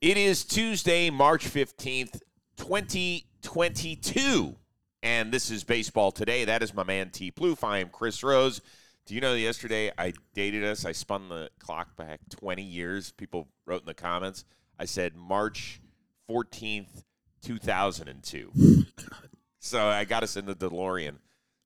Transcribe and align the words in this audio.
It 0.00 0.16
is 0.16 0.44
Tuesday, 0.44 1.10
March 1.10 1.46
15th, 1.46 2.20
2022. 2.56 4.56
And 5.02 5.32
this 5.32 5.50
is 5.50 5.64
Baseball 5.64 6.12
Today. 6.12 6.44
That 6.44 6.62
is 6.62 6.74
my 6.74 6.84
man 6.84 7.10
T. 7.10 7.30
Plouffe. 7.30 7.64
I 7.64 7.78
am 7.78 7.88
Chris 7.88 8.22
Rose. 8.22 8.60
Do 9.06 9.14
you 9.14 9.20
know 9.20 9.34
yesterday 9.34 9.90
I 9.96 10.12
dated 10.34 10.64
us? 10.64 10.84
I 10.84 10.92
spun 10.92 11.28
the 11.28 11.48
clock 11.58 11.96
back 11.96 12.20
20 12.30 12.62
years. 12.62 13.12
People 13.12 13.48
wrote 13.64 13.82
in 13.82 13.86
the 13.86 13.94
comments. 13.94 14.44
I 14.78 14.84
said 14.84 15.14
March 15.16 15.80
14th, 16.28 17.04
2002. 17.42 18.84
So 19.60 19.86
I 19.86 20.04
got 20.04 20.22
us 20.22 20.36
in 20.36 20.44
the 20.44 20.54
DeLorean. 20.54 21.14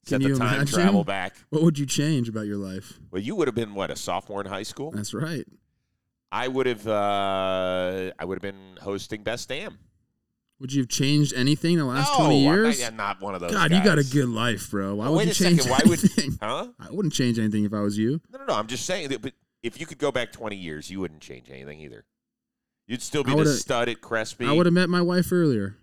Set 0.04 0.20
Can 0.20 0.22
the 0.22 0.28
you 0.28 0.38
time 0.38 0.54
imagine? 0.56 0.74
travel 0.74 1.04
back. 1.04 1.36
What 1.50 1.62
would 1.62 1.78
you 1.78 1.86
change 1.86 2.28
about 2.28 2.46
your 2.46 2.58
life? 2.58 2.98
Well, 3.10 3.22
you 3.22 3.34
would 3.34 3.48
have 3.48 3.54
been 3.54 3.74
what 3.74 3.90
a 3.90 3.96
sophomore 3.96 4.40
in 4.40 4.46
high 4.46 4.62
school. 4.62 4.92
That's 4.92 5.14
right. 5.14 5.46
I 6.32 6.48
would 6.48 6.66
have. 6.66 6.86
Uh, 6.86 8.10
I 8.18 8.24
would 8.24 8.36
have 8.36 8.42
been 8.42 8.76
hosting 8.80 9.22
Best 9.22 9.48
Damn. 9.48 9.78
Would 10.60 10.72
you 10.74 10.82
have 10.82 10.88
changed 10.88 11.32
anything 11.34 11.72
in 11.72 11.78
the 11.78 11.84
last 11.86 12.12
no, 12.18 12.26
20 12.26 12.46
I'm 12.48 12.54
years? 12.54 12.80
not, 12.80 12.88
I'm 12.90 12.96
not 12.96 13.20
one 13.22 13.34
of 13.34 13.40
those. 13.40 13.50
God, 13.50 13.70
you 13.72 13.82
got 13.82 13.98
a 13.98 14.04
good 14.04 14.28
life, 14.28 14.70
bro. 14.70 14.96
Why 14.96 15.06
Well, 15.06 15.14
would 15.14 15.28
you 15.28 15.32
change 15.32 15.62
second. 15.62 15.70
Why 15.70 15.80
would- 15.88 15.98
anything? 16.00 16.38
Huh? 16.42 16.68
I 16.78 16.90
wouldn't 16.90 17.14
change 17.14 17.38
anything 17.38 17.64
if 17.64 17.72
I 17.72 17.80
was 17.80 17.96
you. 17.96 18.20
No, 18.30 18.38
no, 18.40 18.44
no. 18.44 18.54
I'm 18.54 18.66
just 18.66 18.84
saying 18.84 19.08
that. 19.08 19.22
But 19.22 19.32
if 19.62 19.80
you 19.80 19.86
could 19.86 19.96
go 19.98 20.12
back 20.12 20.32
20 20.32 20.56
years, 20.56 20.90
you 20.90 21.00
wouldn't 21.00 21.20
change 21.22 21.50
anything 21.50 21.80
either. 21.80 22.04
You'd 22.86 23.00
still 23.02 23.24
be 23.24 23.34
the 23.34 23.46
stud 23.46 23.88
at 23.88 24.00
Crespi. 24.02 24.44
I 24.46 24.52
would 24.52 24.66
have 24.66 24.72
met 24.74 24.90
my 24.90 25.00
wife 25.00 25.32
earlier. 25.32 25.76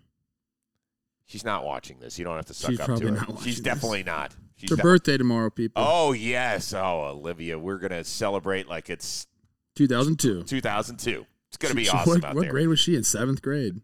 She's 1.26 1.44
not 1.44 1.64
watching 1.64 1.98
this. 1.98 2.18
You 2.18 2.24
don't 2.24 2.36
have 2.36 2.46
to 2.46 2.54
suck 2.54 2.70
She's 2.70 2.80
up 2.80 2.98
to 2.98 3.14
her. 3.14 3.26
She's 3.42 3.56
this. 3.56 3.60
definitely 3.60 4.02
not. 4.04 4.34
She's 4.56 4.70
Her 4.70 4.76
de- 4.76 4.82
birthday 4.82 5.16
tomorrow, 5.18 5.50
people. 5.50 5.82
Oh 5.84 6.12
yes. 6.12 6.72
Oh, 6.72 7.06
Olivia, 7.10 7.58
we're 7.58 7.78
gonna 7.78 8.04
celebrate 8.04 8.68
like 8.68 8.88
it's 8.90 9.26
2002. 9.78 10.42
2002. 10.44 11.26
It's 11.48 11.56
gonna 11.56 11.74
be 11.74 11.84
She- 11.84 11.90
awesome 11.90 12.20
what, 12.20 12.24
out 12.24 12.34
what 12.34 12.42
there. 12.42 12.50
grade 12.50 12.68
was 12.68 12.80
she 12.80 12.94
in? 12.96 13.04
Seventh 13.04 13.40
grade. 13.42 13.80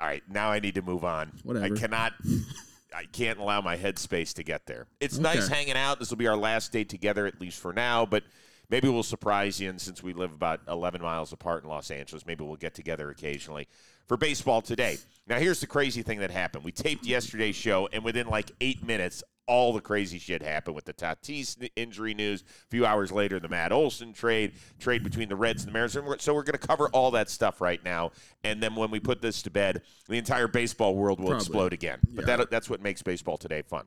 All 0.00 0.06
right, 0.08 0.22
now 0.28 0.50
I 0.50 0.58
need 0.60 0.74
to 0.76 0.82
move 0.82 1.04
on. 1.04 1.32
Whatever. 1.44 1.66
I 1.66 1.78
cannot. 1.78 2.12
I 2.94 3.04
can't 3.06 3.38
allow 3.38 3.60
my 3.62 3.76
headspace 3.78 4.34
to 4.34 4.42
get 4.42 4.66
there. 4.66 4.86
It's 5.00 5.14
Okay. 5.14 5.22
nice 5.22 5.48
hanging 5.48 5.76
out. 5.76 5.98
This 5.98 6.10
will 6.10 6.18
be 6.18 6.26
our 6.26 6.36
last 6.36 6.72
day 6.72 6.84
together, 6.84 7.26
at 7.26 7.40
least 7.40 7.58
for 7.58 7.72
now. 7.72 8.04
But 8.04 8.22
maybe 8.68 8.86
we'll 8.88 9.02
surprise 9.02 9.58
you. 9.60 9.70
And 9.70 9.80
since 9.80 10.02
we 10.02 10.12
live 10.12 10.30
about 10.32 10.60
11 10.68 11.00
miles 11.00 11.32
apart 11.32 11.62
in 11.64 11.70
Los 11.70 11.90
Angeles, 11.90 12.26
maybe 12.26 12.44
we'll 12.44 12.56
get 12.56 12.74
together 12.74 13.08
occasionally 13.08 13.66
for 14.06 14.18
baseball 14.18 14.60
today. 14.60 14.98
Now, 15.26 15.38
here's 15.38 15.60
the 15.60 15.66
crazy 15.66 16.02
thing 16.02 16.18
that 16.18 16.30
happened. 16.30 16.64
We 16.64 16.72
taped 16.72 17.06
yesterday's 17.06 17.56
show, 17.56 17.88
and 17.94 18.04
within 18.04 18.26
like 18.26 18.50
eight 18.60 18.84
minutes, 18.84 19.22
all 19.46 19.72
the 19.72 19.80
crazy 19.80 20.18
shit 20.18 20.42
happened 20.42 20.74
with 20.76 20.84
the 20.84 20.94
Tatis 20.94 21.68
injury 21.76 22.14
news. 22.14 22.42
A 22.42 22.68
few 22.70 22.86
hours 22.86 23.10
later, 23.10 23.40
the 23.40 23.48
Matt 23.48 23.72
Olson 23.72 24.12
trade, 24.12 24.52
trade 24.78 25.02
between 25.02 25.28
the 25.28 25.36
Reds 25.36 25.62
and 25.64 25.70
the 25.70 25.72
Mariners. 25.72 26.22
So 26.22 26.32
we're 26.34 26.42
going 26.44 26.58
to 26.58 26.66
cover 26.66 26.88
all 26.90 27.10
that 27.12 27.28
stuff 27.28 27.60
right 27.60 27.82
now. 27.84 28.12
And 28.44 28.62
then 28.62 28.74
when 28.74 28.90
we 28.90 29.00
put 29.00 29.20
this 29.20 29.42
to 29.42 29.50
bed, 29.50 29.82
the 30.08 30.16
entire 30.18 30.48
baseball 30.48 30.94
world 30.94 31.18
will 31.18 31.28
Probably. 31.30 31.42
explode 31.44 31.72
again. 31.72 31.98
But 32.14 32.26
Yeah. 32.28 32.36
that, 32.36 32.50
that's 32.50 32.70
what 32.70 32.80
makes 32.80 33.02
baseball 33.02 33.36
today 33.36 33.62
fun. 33.62 33.86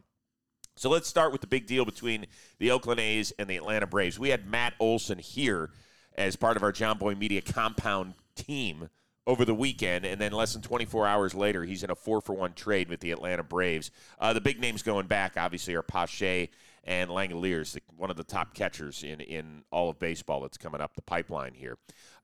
So 0.76 0.90
let's 0.90 1.08
start 1.08 1.32
with 1.32 1.40
the 1.42 1.48
big 1.48 1.68
deal 1.68 1.86
between 1.86 2.26
the 2.60 2.72
Oakland 2.72 3.00
A's 3.00 3.32
and 3.40 3.50
the 3.50 3.56
Atlanta 3.56 3.88
Braves. 3.88 4.20
We 4.20 4.30
had 4.30 4.46
Matt 4.50 4.74
Olson 4.80 5.20
here 5.20 5.70
as 6.18 6.36
part 6.36 6.58
of 6.58 6.64
our 6.64 6.74
John 6.74 6.98
Boy 6.98 7.16
Media 7.16 7.42
compound 7.42 8.16
team 8.36 8.90
over 9.28 9.44
the 9.44 9.56
weekend, 9.56 10.06
and 10.06 10.22
then 10.22 10.32
less 10.32 10.54
than 10.54 10.62
24 10.62 11.08
hours 11.08 11.34
later, 11.34 11.64
he's 11.64 11.84
in 11.84 11.90
a 11.90 11.96
four 11.96 12.22
for 12.22 12.34
one 12.34 12.54
trade 12.54 12.90
with 12.90 13.00
the 13.00 13.12
Atlanta 13.12 13.44
Braves. 13.44 13.92
Uh, 14.20 14.34
the 14.34 14.42
big 14.42 14.60
names 14.60 14.84
going 14.84 15.08
back, 15.08 15.34
obviously, 15.36 15.74
are 15.74 15.82
Pache 15.82 16.50
and 16.84 17.10
Langeliers, 17.10 17.78
one 17.98 18.12
of 18.12 18.18
the 18.18 18.24
top 18.24 18.54
catchers 18.54 19.04
in, 19.04 19.20
in 19.22 19.64
all 19.72 19.90
of 19.90 19.98
baseball 19.98 20.42
that's 20.42 20.58
coming 20.58 20.80
up 20.80 20.96
the 20.96 21.02
pipeline 21.02 21.56
here. 21.56 21.78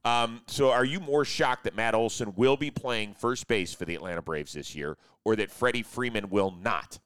Um, 0.06 0.42
so, 0.48 0.72
are 0.72 0.86
you 0.86 1.00
more 1.00 1.26
shocked 1.26 1.64
that 1.64 1.76
Matt 1.76 1.96
Olson 1.96 2.34
will 2.36 2.58
be 2.58 2.70
playing 2.70 3.16
first 3.16 3.48
base 3.48 3.74
for 3.74 3.86
the 3.86 3.96
Atlanta 3.96 4.22
Braves 4.22 4.54
this 4.54 4.76
year, 4.76 4.98
or 5.26 5.36
that 5.36 5.52
Freddie 5.52 5.84
Freeman 5.84 6.30
will 6.30 6.52
not? 6.52 7.00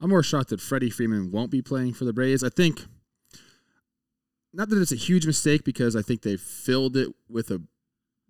I'm 0.00 0.10
more 0.10 0.22
shocked 0.22 0.50
that 0.50 0.60
Freddie 0.60 0.90
Freeman 0.90 1.30
won't 1.30 1.50
be 1.50 1.62
playing 1.62 1.94
for 1.94 2.04
the 2.04 2.12
Braves. 2.12 2.44
I 2.44 2.48
think, 2.48 2.86
not 4.52 4.68
that 4.70 4.80
it's 4.80 4.92
a 4.92 4.96
huge 4.96 5.26
mistake 5.26 5.64
because 5.64 5.96
I 5.96 6.02
think 6.02 6.22
they 6.22 6.36
filled 6.36 6.96
it 6.96 7.14
with 7.28 7.50
a 7.50 7.62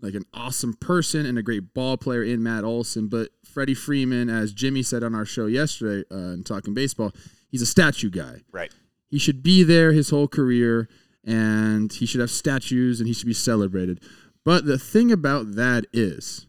like 0.00 0.14
an 0.14 0.24
awesome 0.32 0.74
person 0.74 1.26
and 1.26 1.38
a 1.38 1.42
great 1.42 1.74
ball 1.74 1.96
player 1.96 2.22
in 2.22 2.42
Matt 2.42 2.64
Olson. 2.64 3.08
But 3.08 3.30
Freddie 3.44 3.74
Freeman, 3.74 4.28
as 4.28 4.52
Jimmy 4.52 4.82
said 4.82 5.02
on 5.02 5.14
our 5.14 5.24
show 5.24 5.46
yesterday 5.46 6.06
uh, 6.10 6.34
in 6.34 6.44
Talking 6.44 6.74
Baseball, 6.74 7.12
he's 7.50 7.62
a 7.62 7.66
statue 7.66 8.10
guy. 8.10 8.42
Right. 8.52 8.72
He 9.08 9.18
should 9.18 9.42
be 9.42 9.62
there 9.62 9.92
his 9.92 10.10
whole 10.10 10.28
career 10.28 10.88
and 11.24 11.92
he 11.92 12.06
should 12.06 12.20
have 12.20 12.30
statues 12.30 13.00
and 13.00 13.08
he 13.08 13.14
should 13.14 13.26
be 13.26 13.34
celebrated. 13.34 14.00
But 14.44 14.64
the 14.64 14.78
thing 14.78 15.10
about 15.12 15.56
that 15.56 15.84
is, 15.92 16.46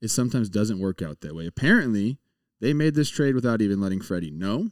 it 0.00 0.08
sometimes 0.08 0.48
doesn't 0.48 0.78
work 0.78 1.02
out 1.02 1.20
that 1.22 1.34
way. 1.34 1.46
Apparently, 1.46 2.18
they 2.60 2.72
made 2.72 2.94
this 2.94 3.10
trade 3.10 3.34
without 3.34 3.60
even 3.60 3.80
letting 3.80 4.00
Freddie 4.00 4.30
know. 4.30 4.70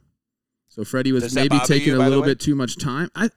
So 0.69 0.83
Freddie 0.83 1.11
was 1.11 1.35
maybe 1.35 1.59
taking 1.65 1.89
you, 1.89 2.01
a 2.01 2.03
little 2.03 2.23
bit 2.23 2.39
too 2.39 2.55
much 2.55 2.77
time. 2.77 3.11
I 3.15 3.29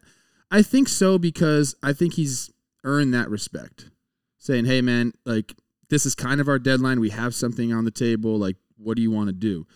I 0.51 0.63
think 0.63 0.89
so 0.89 1.19
because 1.19 1.75
I 1.83 1.93
think 1.93 2.15
he's 2.15 2.51
earned 2.85 3.13
that 3.13 3.29
respect. 3.29 3.91
Saying, 4.47 4.67
"Hey 4.67 4.81
man, 4.81 5.13
like 5.25 5.55
this 5.89 6.07
is 6.07 6.15
kind 6.15 6.41
of 6.41 6.47
our 6.47 6.61
deadline. 6.61 7.01
We 7.01 7.11
have 7.11 7.35
something 7.35 7.73
on 7.73 7.85
the 7.85 7.91
table. 7.91 8.39
Like 8.39 8.57
what 8.77 8.97
do 8.97 9.03
you 9.03 9.11
want 9.11 9.29
to 9.29 9.33
do?" 9.33 9.67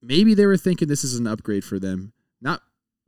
Maybe 0.00 0.34
they 0.34 0.46
were 0.46 0.56
thinking 0.56 0.86
this 0.86 1.02
is 1.02 1.18
an 1.18 1.26
upgrade 1.26 1.64
for 1.64 1.80
them. 1.80 2.12
Not 2.40 2.62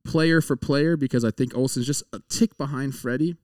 player 0.04 0.40
for 0.40 0.56
player 0.56 0.96
because 0.96 1.24
I 1.24 1.30
think 1.30 1.56
Olson's 1.56 1.86
just 1.86 2.02
a 2.12 2.20
tick 2.28 2.58
behind 2.58 2.94
Freddie. 2.96 3.36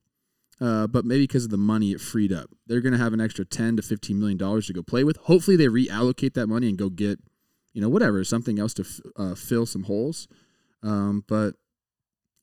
Uh, 0.61 0.89
but 0.89 1.05
maybe 1.05 1.23
because 1.23 1.45
of 1.45 1.51
the 1.51 1.57
money 1.57 1.93
it 1.93 2.01
freed 2.01 2.33
up, 2.33 2.51
they're 2.67 2.81
going 2.81 2.93
to 2.93 2.99
have 2.99 3.13
an 3.13 3.21
extra 3.21 3.45
ten 3.45 3.77
to 3.77 3.83
fifteen 3.83 4.19
million 4.19 4.37
dollars 4.37 4.67
to 4.67 4.73
go 4.73 4.83
play 4.83 5.05
with. 5.05 5.17
Hopefully, 5.19 5.57
they 5.57 5.69
reallocate 5.69 6.35
that 6.35 6.49
money 6.49 6.69
and 6.69 6.77
go 6.77 6.91
get, 6.91 7.21
you 7.73 7.81
know, 7.81 7.89
whatever 7.89 8.25
something 8.25 8.59
else 8.59 8.75
to 8.75 8.83
f- 8.83 9.01
uh, 9.15 9.35
fill 9.37 9.67
some 9.67 9.85
holes. 9.85 10.27
Um, 10.83 11.23
but 11.29 11.55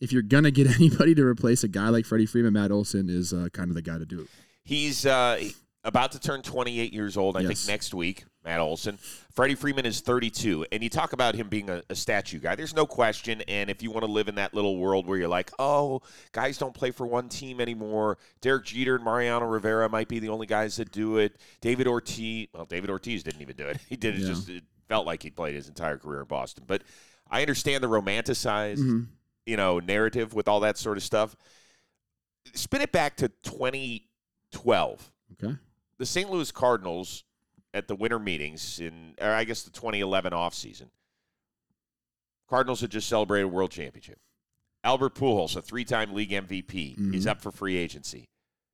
if 0.06 0.14
you're 0.14 0.22
gonna 0.22 0.52
get 0.52 0.68
anybody 0.76 1.14
to 1.16 1.24
replace 1.26 1.64
a 1.64 1.68
guy 1.68 1.90
like 1.90 2.06
Freddie 2.06 2.26
Freeman, 2.26 2.54
Matt 2.54 2.72
Olson 2.72 3.10
is 3.10 3.34
uh, 3.34 3.50
kind 3.52 3.70
of 3.70 3.76
the 3.76 3.82
guy 3.82 3.98
to 3.98 4.06
do 4.06 4.22
it. 4.22 4.28
He's 4.64 5.06
uh, 5.06 5.44
about 5.84 6.14
to 6.14 6.20
turn 6.20 6.42
28 6.42 6.94
years 6.94 7.18
old, 7.18 7.36
I 7.38 7.42
Yes. 7.42 7.48
think, 7.66 7.68
next 7.74 7.94
week, 7.94 8.24
Matt 8.44 8.60
Olson. 8.60 8.98
Freddie 9.32 9.54
Freeman 9.54 9.86
is 9.86 10.00
32. 10.02 10.66
And 10.72 10.82
you 10.82 10.90
talk 10.90 11.14
about 11.14 11.36
him 11.36 11.48
being 11.50 11.70
a, 11.70 11.84
a 11.90 11.94
statue 11.96 12.40
guy. 12.40 12.56
There's 12.56 12.74
no 12.74 12.88
question. 12.88 13.44
And 13.48 13.70
if 13.70 13.84
you 13.84 13.92
want 13.92 14.04
to 14.06 14.12
live 14.12 14.28
in 14.28 14.36
that 14.36 14.54
little 14.56 14.78
world 14.78 15.06
where 15.06 15.18
you're 15.20 15.28
like, 15.28 15.52
oh, 15.60 16.02
guys 16.32 16.58
don't 16.58 16.74
play 16.74 16.90
for 16.90 17.06
one 17.06 17.30
team 17.30 17.60
anymore, 17.62 18.18
Derek 18.42 18.66
Jeter 18.66 18.96
and 18.96 19.04
Mariano 19.04 19.46
Rivera 19.46 19.88
might 19.90 20.08
be 20.08 20.18
the 20.20 20.30
only 20.30 20.48
guys 20.48 20.78
that 20.78 20.92
do 20.92 21.18
it. 21.18 21.38
David 21.62 21.86
Ortiz, 21.88 22.48
well, 22.54 22.66
David 22.66 22.90
Ortiz 22.90 23.22
didn't 23.22 23.42
even 23.42 23.56
do 23.56 23.68
it. 23.68 23.78
He 23.88 23.96
did 23.96 24.16
it 24.16 24.22
Yeah. 24.22 24.28
just, 24.30 24.50
it 24.50 24.64
felt 24.88 25.06
like 25.06 25.22
he 25.22 25.30
played 25.30 25.54
his 25.54 25.68
entire 25.68 25.98
career 25.98 26.22
in 26.22 26.28
Boston. 26.28 26.64
But 26.66 26.82
I 27.30 27.42
understand 27.42 27.84
the 27.84 27.88
romanticized, 27.90 28.78
Mhm. 28.80 29.08
You 29.46 29.58
know, 29.58 29.80
narrative 29.80 30.34
with 30.34 30.48
all 30.48 30.60
that 30.62 30.78
sort 30.78 30.98
of 30.98 31.04
stuff. 31.04 31.36
Spin 32.54 32.82
it 32.82 32.92
back 32.92 33.18
to 33.18 33.30
2012 33.44 35.12
Okay. 35.34 35.56
the 35.98 36.06
St. 36.06 36.30
Louis 36.30 36.52
Cardinals 36.52 37.24
at 37.74 37.88
the 37.88 37.96
winter 37.96 38.20
meetings 38.20 38.80
in, 38.80 39.16
or 39.20 39.32
I 39.32 39.44
guess 39.44 39.64
the 39.64 39.72
2011 39.72 40.32
offseason, 40.34 40.90
Cardinals 42.50 42.82
had 42.82 42.92
just 42.92 43.10
celebrated 43.10 43.46
a 43.46 43.48
world 43.50 43.72
championship. 43.72 44.20
Albert 44.84 45.16
Pujols, 45.16 45.56
a 45.56 45.62
three-time 45.62 46.14
league 46.14 46.32
MVP, 46.32 46.96
Mhm. 46.96 47.16
is 47.16 47.26
up 47.26 47.42
for 47.42 47.52
free 47.52 47.76
agency. 47.76 48.30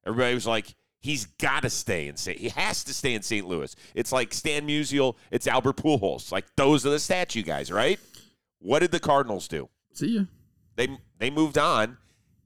Everybody 0.06 0.34
was 0.34 0.46
like, 0.46 0.76
he's 1.00 1.26
got 1.26 1.62
to 1.64 1.70
stay 1.70 2.08
in 2.08 2.18
St. 2.18 2.38
He 2.38 2.50
has 2.50 2.84
to 2.84 2.94
stay 2.94 3.14
in 3.14 3.22
St. 3.24 3.48
Louis. 3.48 3.74
It's 3.96 4.12
like 4.12 4.34
Stan 4.34 4.68
Musial, 4.68 5.16
it's 5.32 5.48
Albert 5.48 5.78
Pujols. 5.78 6.32
Like 6.32 6.46
those 6.58 6.86
are 6.86 6.90
the 6.90 7.00
statue 7.00 7.44
guys, 7.44 7.72
right? 7.72 8.00
What 8.60 8.80
did 8.80 8.92
the 8.92 9.00
Cardinals 9.00 9.48
do? 9.48 9.70
See 9.94 10.18
ya. 10.18 10.24
They 10.76 10.88
they 11.20 11.30
moved 11.30 11.58
on. 11.58 11.98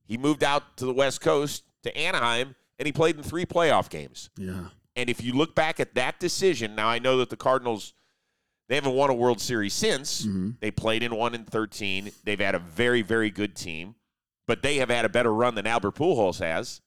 He 0.05 0.17
moved 0.17 0.43
out 0.43 0.77
to 0.77 0.85
the 0.85 0.93
West 0.93 1.21
Coast 1.21 1.63
to 1.83 1.95
Anaheim, 1.97 2.55
and 2.79 2.85
he 2.85 2.91
played 2.91 3.15
in 3.17 3.23
three 3.23 3.45
playoff 3.45 3.89
games. 3.89 4.29
Yeah. 4.37 4.65
And 4.95 5.09
if 5.09 5.21
you 5.23 5.33
look 5.33 5.55
back 5.55 5.79
at 5.79 5.95
that 5.95 6.19
decision, 6.19 6.75
now 6.75 6.87
I 6.87 6.99
know 6.99 7.17
that 7.17 7.29
the 7.29 7.37
Cardinals 7.37 7.93
they 8.67 8.75
haven't 8.75 8.93
won 8.93 9.09
a 9.11 9.13
World 9.13 9.39
Series 9.39 9.73
since. 9.75 10.25
Mhm. 10.25 10.59
They 10.59 10.71
played 10.71 11.03
in 11.03 11.15
one 11.15 11.35
in 11.35 11.45
13. 11.45 12.11
They've 12.23 12.39
had 12.39 12.55
a 12.55 12.59
very 12.59 13.01
very 13.03 13.29
good 13.29 13.55
team, 13.55 13.95
but 14.47 14.61
they 14.63 14.77
have 14.77 14.89
had 14.89 15.05
a 15.05 15.09
better 15.09 15.33
run 15.33 15.53
than 15.55 15.67
Albert 15.67 15.95
Pujols 15.95 16.39
has, 16.39 16.81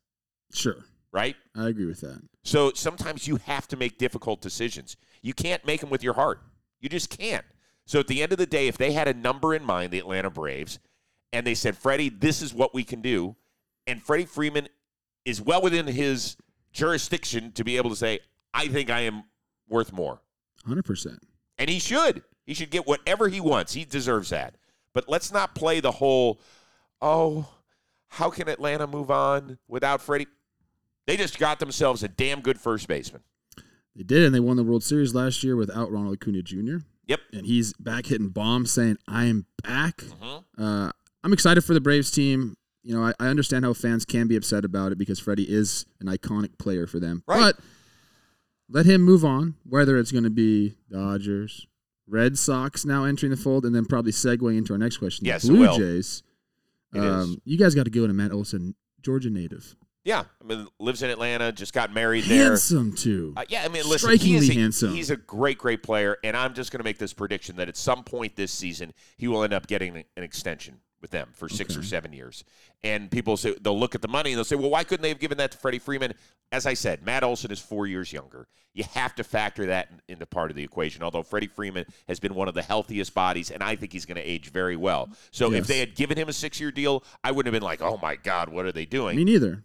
Sure. 0.53 0.85
right? 1.13 1.37
I 1.55 1.69
agree 1.69 1.85
with 1.87 2.01
that. 2.01 2.21
So 2.43 2.73
sometimes 2.75 3.29
you 3.29 3.37
have 3.37 3.69
to 3.69 3.77
make 3.77 3.97
difficult 3.99 4.41
decisions. 4.41 4.97
You 5.23 5.35
can't 5.35 5.65
make 5.65 5.81
them 5.81 5.91
with 5.91 6.03
your 6.03 6.15
heart. 6.15 6.41
You 6.81 6.89
just 6.89 7.11
can't. 7.11 7.45
So 7.87 8.01
at 8.01 8.07
the 8.09 8.23
end 8.23 8.33
of 8.33 8.39
the 8.39 8.47
day, 8.47 8.67
if 8.69 8.77
they 8.79 8.93
had 8.93 9.07
a 9.09 9.15
number 9.15 9.55
in 9.55 9.65
mind, 9.65 9.93
the 9.93 9.99
Atlanta 9.99 10.31
Braves, 10.31 10.79
and 11.33 11.47
they 11.47 11.55
said, 11.55 11.77
Freddie, 11.77 12.09
this 12.09 12.43
is 12.43 12.55
what 12.55 12.75
we 12.75 12.85
can 12.85 13.01
do, 13.01 13.37
and 13.87 14.03
Freddie 14.03 14.25
Freeman 14.25 14.69
is 15.25 15.41
well 15.41 15.61
within 15.63 15.87
his 15.87 16.37
jurisdiction 16.73 17.53
to 17.53 17.65
be 17.65 17.77
able 17.77 17.91
to 17.91 17.97
say, 17.97 18.21
I 18.55 18.69
think 18.69 18.91
I 18.91 19.01
am 19.01 19.25
worth 19.69 19.93
more. 19.93 20.21
100%. 20.67 21.19
And 21.59 21.69
he 21.69 21.79
should. 21.79 22.23
He 22.47 22.55
should 22.55 22.71
get 22.71 22.87
whatever 22.87 23.29
he 23.29 23.41
wants. 23.41 23.75
He 23.75 23.85
deserves 23.85 24.31
that. 24.31 24.55
But 24.95 25.09
let's 25.09 25.33
not 25.33 25.55
play 25.55 25.81
the 25.81 25.93
whole, 25.93 26.41
oh, 27.03 27.47
how 28.09 28.31
can 28.31 28.49
Atlanta 28.49 28.87
move 28.87 29.11
on 29.11 29.59
without 29.69 30.01
Freddie? 30.01 30.27
They 31.07 31.17
just 31.17 31.39
got 31.39 31.59
themselves 31.59 32.03
a 32.03 32.09
damn 32.09 32.41
good 32.41 32.59
first 32.59 32.89
baseman. 32.89 33.23
They 33.95 34.03
did, 34.03 34.25
and 34.25 34.35
they 34.35 34.41
won 34.41 34.57
the 34.57 34.63
World 34.65 34.85
Series 34.85 35.15
last 35.15 35.43
year 35.43 35.57
without 35.57 35.91
Ronald 35.91 36.15
Acuna 36.15 36.43
Jr. 36.43 36.77
Yep. 37.07 37.21
And 37.33 37.47
he's 37.47 37.73
back 37.75 38.07
hitting 38.07 38.29
bombs, 38.29 38.71
saying, 38.71 38.99
"I 39.09 39.25
am 39.25 39.47
back." 39.63 39.97
Mhm. 39.99 40.45
Uh, 40.57 40.93
I'm 41.25 41.33
excited 41.33 41.65
for 41.65 41.75
the 41.75 41.81
Braves 41.81 42.11
team. 42.11 42.57
You 42.83 42.95
know, 42.95 43.05
I, 43.05 43.13
I 43.21 43.27
understand 43.27 43.65
how 43.65 43.75
fans 43.75 44.05
can 44.05 44.29
be 44.29 44.37
upset 44.37 44.65
about 44.65 44.93
it 44.93 44.99
because 44.99 45.19
Freddie 45.19 45.51
is 45.51 45.85
an 46.01 46.07
iconic 46.07 46.59
player 46.59 46.87
for 46.87 47.01
them. 47.01 47.23
Right. 47.27 47.55
But 47.57 47.65
let 48.71 48.87
him 48.87 49.03
move 49.03 49.25
on, 49.25 49.55
whether 49.65 49.99
it's 49.99 50.13
going 50.13 50.25
to 50.25 50.31
be 50.31 50.77
Dodgers, 50.91 51.67
Red 52.07 52.39
Sox 52.39 52.85
now 52.85 53.05
entering 53.05 53.31
the 53.31 53.37
fold, 53.37 53.65
and 53.65 53.75
then 53.75 53.85
probably 53.85 54.13
segueing 54.13 54.59
into 54.59 54.73
our 54.73 54.79
next 54.79 54.99
question. 54.99 55.27
Yes, 55.27 55.47
Blue. 55.47 55.77
Jays. 55.77 56.23
Um, 56.95 57.41
you 57.45 57.59
guys 57.59 57.75
got 57.75 57.85
to 57.85 57.91
go 57.91 58.07
to 58.07 58.13
Matt 58.13 58.33
Olson, 58.33 58.75
Georgia 59.03 59.29
native. 59.31 59.77
Yeah, 60.05 60.25
I 60.41 60.47
mean, 60.47 60.67
lives 60.79 61.03
in 61.03 61.11
Atlanta, 61.11 61.53
just 61.53 61.75
got 61.75 61.93
married 61.93 62.25
there. 62.25 62.47
Handsome, 62.47 62.95
too. 62.95 63.35
Uh, 63.37 63.45
yeah, 63.49 63.63
I 63.63 63.69
mean, 63.69 63.87
listen, 63.87 64.11
he 64.11 64.17
Strikingly 64.17 64.37
is 64.37 64.49
a, 64.49 64.55
handsome. 64.55 64.95
he's 64.95 65.11
a 65.11 65.17
great, 65.17 65.59
great 65.59 65.83
player, 65.83 66.17
and 66.25 66.35
I'm 66.35 66.55
just 66.55 66.73
going 66.73 66.79
to 66.79 66.85
make 66.85 66.97
this 66.97 67.13
prediction 67.13 67.57
that 67.57 67.69
at 67.69 67.77
some 67.77 68.05
point 68.05 68.35
this 68.35 68.51
season 68.51 68.95
he 69.19 69.29
will 69.29 69.43
end 69.45 69.53
up 69.53 69.67
getting 69.67 69.97
an 70.17 70.23
extension 70.23 70.81
with 71.01 71.11
them 71.11 71.29
for 71.33 71.49
six 71.49 71.77
or 71.77 71.83
seven 71.83 72.13
years. 72.13 72.45
And 72.83 73.11
people 73.11 73.37
say 73.37 73.55
they'll 73.61 73.79
look 73.79 73.95
at 73.95 74.03
the 74.03 74.09
money 74.09 74.31
and 74.31 74.37
they'll 74.39 74.45
say, 74.45 74.57
"Well, 74.57 74.71
why 74.71 74.85
couldn't 74.85 75.03
they 75.03 75.09
have 75.11 75.21
given 75.21 75.39
that 75.39 75.53
to 75.53 75.59
Freddie 75.59 75.79
Freeman?" 75.79 76.15
As 76.51 76.67
I 76.67 76.75
said, 76.75 77.05
Matt 77.05 77.23
Olson 77.25 77.51
is 77.51 77.61
four 77.61 77.87
years 77.87 78.13
younger. 78.13 78.49
You 78.75 78.85
have 78.95 79.15
to 79.17 79.25
factor 79.25 79.67
that 79.67 79.91
in- 79.91 80.15
into 80.15 80.27
part 80.27 80.51
of 80.51 80.57
the 80.57 80.63
equation. 80.65 81.03
Although 81.03 81.23
Freddie 81.23 81.47
Freeman 81.49 81.85
has 82.09 82.19
been 82.21 82.35
one 82.35 82.49
of 82.49 82.55
the 82.55 82.63
healthiest 82.63 83.15
bodies, 83.15 83.51
and 83.51 83.63
I 83.63 83.77
think 83.77 83.93
he's 83.93 84.07
going 84.07 84.17
to 84.17 84.23
age 84.23 84.51
very 84.51 84.77
well. 84.77 85.09
So 85.31 85.53
if 85.53 85.67
they 85.67 85.79
had 85.81 85.95
given 85.95 86.17
him 86.17 86.29
a 86.29 86.33
six-year 86.33 86.71
deal, 86.73 87.05
I 87.23 87.33
wouldn't 87.33 87.53
have 87.53 87.61
been 87.61 87.67
like, 87.67 87.83
"Oh 87.83 87.99
my 88.01 88.17
God, 88.17 88.49
what 88.49 88.65
are 88.67 88.73
they 88.73 88.87
doing?" 88.87 89.17
Me 89.17 89.25
neither. 89.25 89.63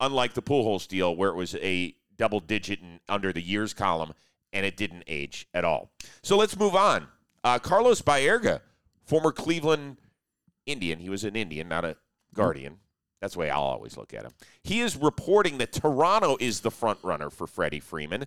unlike 0.00 0.34
the 0.34 0.42
Pujols 0.42 0.86
deal 0.88 1.14
where 1.14 1.30
it 1.30 1.36
was 1.36 1.54
a 1.56 1.94
double 2.16 2.40
digit 2.40 2.80
and 2.80 3.00
under 3.08 3.32
the 3.32 3.40
years 3.40 3.72
column 3.72 4.12
and 4.52 4.66
it 4.66 4.76
didn't 4.76 5.02
age 5.06 5.46
at 5.54 5.64
all. 5.64 5.90
So 6.22 6.36
let's 6.36 6.56
move 6.58 6.74
on. 6.74 7.06
Uh, 7.42 7.58
Carlos 7.58 8.02
Baerga, 8.02 8.60
former 9.04 9.32
Cleveland 9.32 9.96
Indian. 10.66 10.98
He 10.98 11.08
was 11.08 11.24
an 11.24 11.36
Indian, 11.36 11.68
not 11.68 11.84
a 11.84 11.88
mm-hmm. 11.88 12.36
Guardian. 12.36 12.78
That's 13.20 13.34
the 13.34 13.40
way 13.40 13.50
I'll 13.50 13.62
always 13.62 13.96
look 13.96 14.12
at 14.12 14.24
him. 14.24 14.32
He 14.62 14.80
is 14.80 14.96
reporting 14.96 15.58
that 15.58 15.72
Toronto 15.72 16.36
is 16.40 16.60
the 16.60 16.70
front 16.70 16.98
runner 17.02 17.30
for 17.30 17.46
Freddie 17.46 17.80
Freeman. 17.80 18.24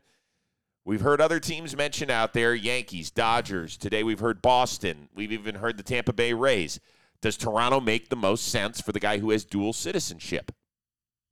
We've 0.86 1.01
heard 1.01 1.22
other 1.22 1.39
teams 1.39 1.75
mentioned 1.75 2.10
out 2.10 2.34
there 2.34 2.56
Yankees, 2.56 3.12
Dodgers. 3.12 3.78
Today 3.78 4.04
we've 4.04 4.22
heard 4.22 4.42
Boston. 4.42 5.10
We've 5.13 5.31
even 5.31 5.56
heard 5.56 5.78
the 5.78 5.84
Tampa 5.84 6.13
Bay 6.13 6.34
Rays. 6.34 6.80
Does 7.22 7.38
Toronto 7.38 7.80
make 7.80 8.10
the 8.10 8.16
most 8.16 8.48
sense 8.48 8.80
for 8.80 8.92
the 8.92 9.00
guy 9.00 9.18
who 9.18 9.31
has 9.31 9.44
dual 9.44 9.74
citizenship? 9.74 10.51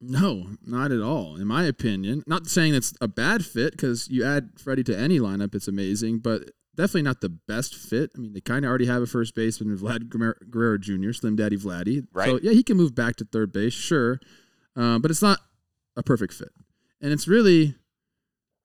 No, 0.02 0.50
not 0.66 0.92
at 0.92 1.02
all. 1.02 1.38
In 1.38 1.48
my 1.48 1.63
opinion, 1.63 2.22
not 2.28 2.48
saying 2.48 2.75
it's 2.75 2.94
a 3.00 3.07
bad 3.07 3.46
fit 3.46 3.72
because 3.72 4.10
you 4.10 4.24
add 4.24 4.52
Freddie 4.57 4.84
to 4.84 4.98
any 4.98 5.19
lineup, 5.19 5.56
it's 5.56 5.68
amazing, 5.68 6.19
but 6.19 6.52
definitely 6.75 7.04
not 7.04 7.22
the 7.22 7.30
best 7.30 7.75
fit. 7.75 8.12
I 8.16 8.19
mean, 8.19 8.33
they 8.33 8.42
kind 8.42 8.66
of 8.66 8.69
already 8.69 8.86
have 8.86 9.01
a 9.01 9.07
first 9.07 9.36
baseman, 9.36 9.72
in 9.72 9.77
Vlad 9.80 10.10
Guerrero- 10.50 10.77
Jr., 10.77 11.12
Slim 11.13 11.36
Daddy 11.36 11.57
Vladdy. 11.57 12.06
So 12.27 12.39
yeah, 12.44 12.51
he 12.51 12.63
can 12.63 12.77
move 12.77 12.94
back 12.95 13.16
to 13.18 13.25
third 13.25 13.51
base, 13.51 13.74
sure, 13.74 14.19
uh, 14.75 15.00
but 15.00 15.12
it's 15.12 15.22
not 15.22 15.39
a 15.95 16.04
perfect 16.04 16.33
fit. 16.33 16.50
And 17.01 17.12
it's 17.12 17.27
really, 17.27 17.75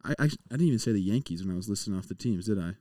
I, 0.05 0.13
I 0.19 0.25
I 0.25 0.29
didn't 0.51 0.67
even 0.67 0.79
say 0.79 0.93
the 0.93 1.01
Yankees 1.01 1.45
when 1.45 1.53
I 1.53 1.57
was 1.57 1.69
listing 1.69 1.97
off 1.97 2.09
the 2.09 2.15
teams, 2.15 2.47
did 2.47 2.59
I? 2.59 2.75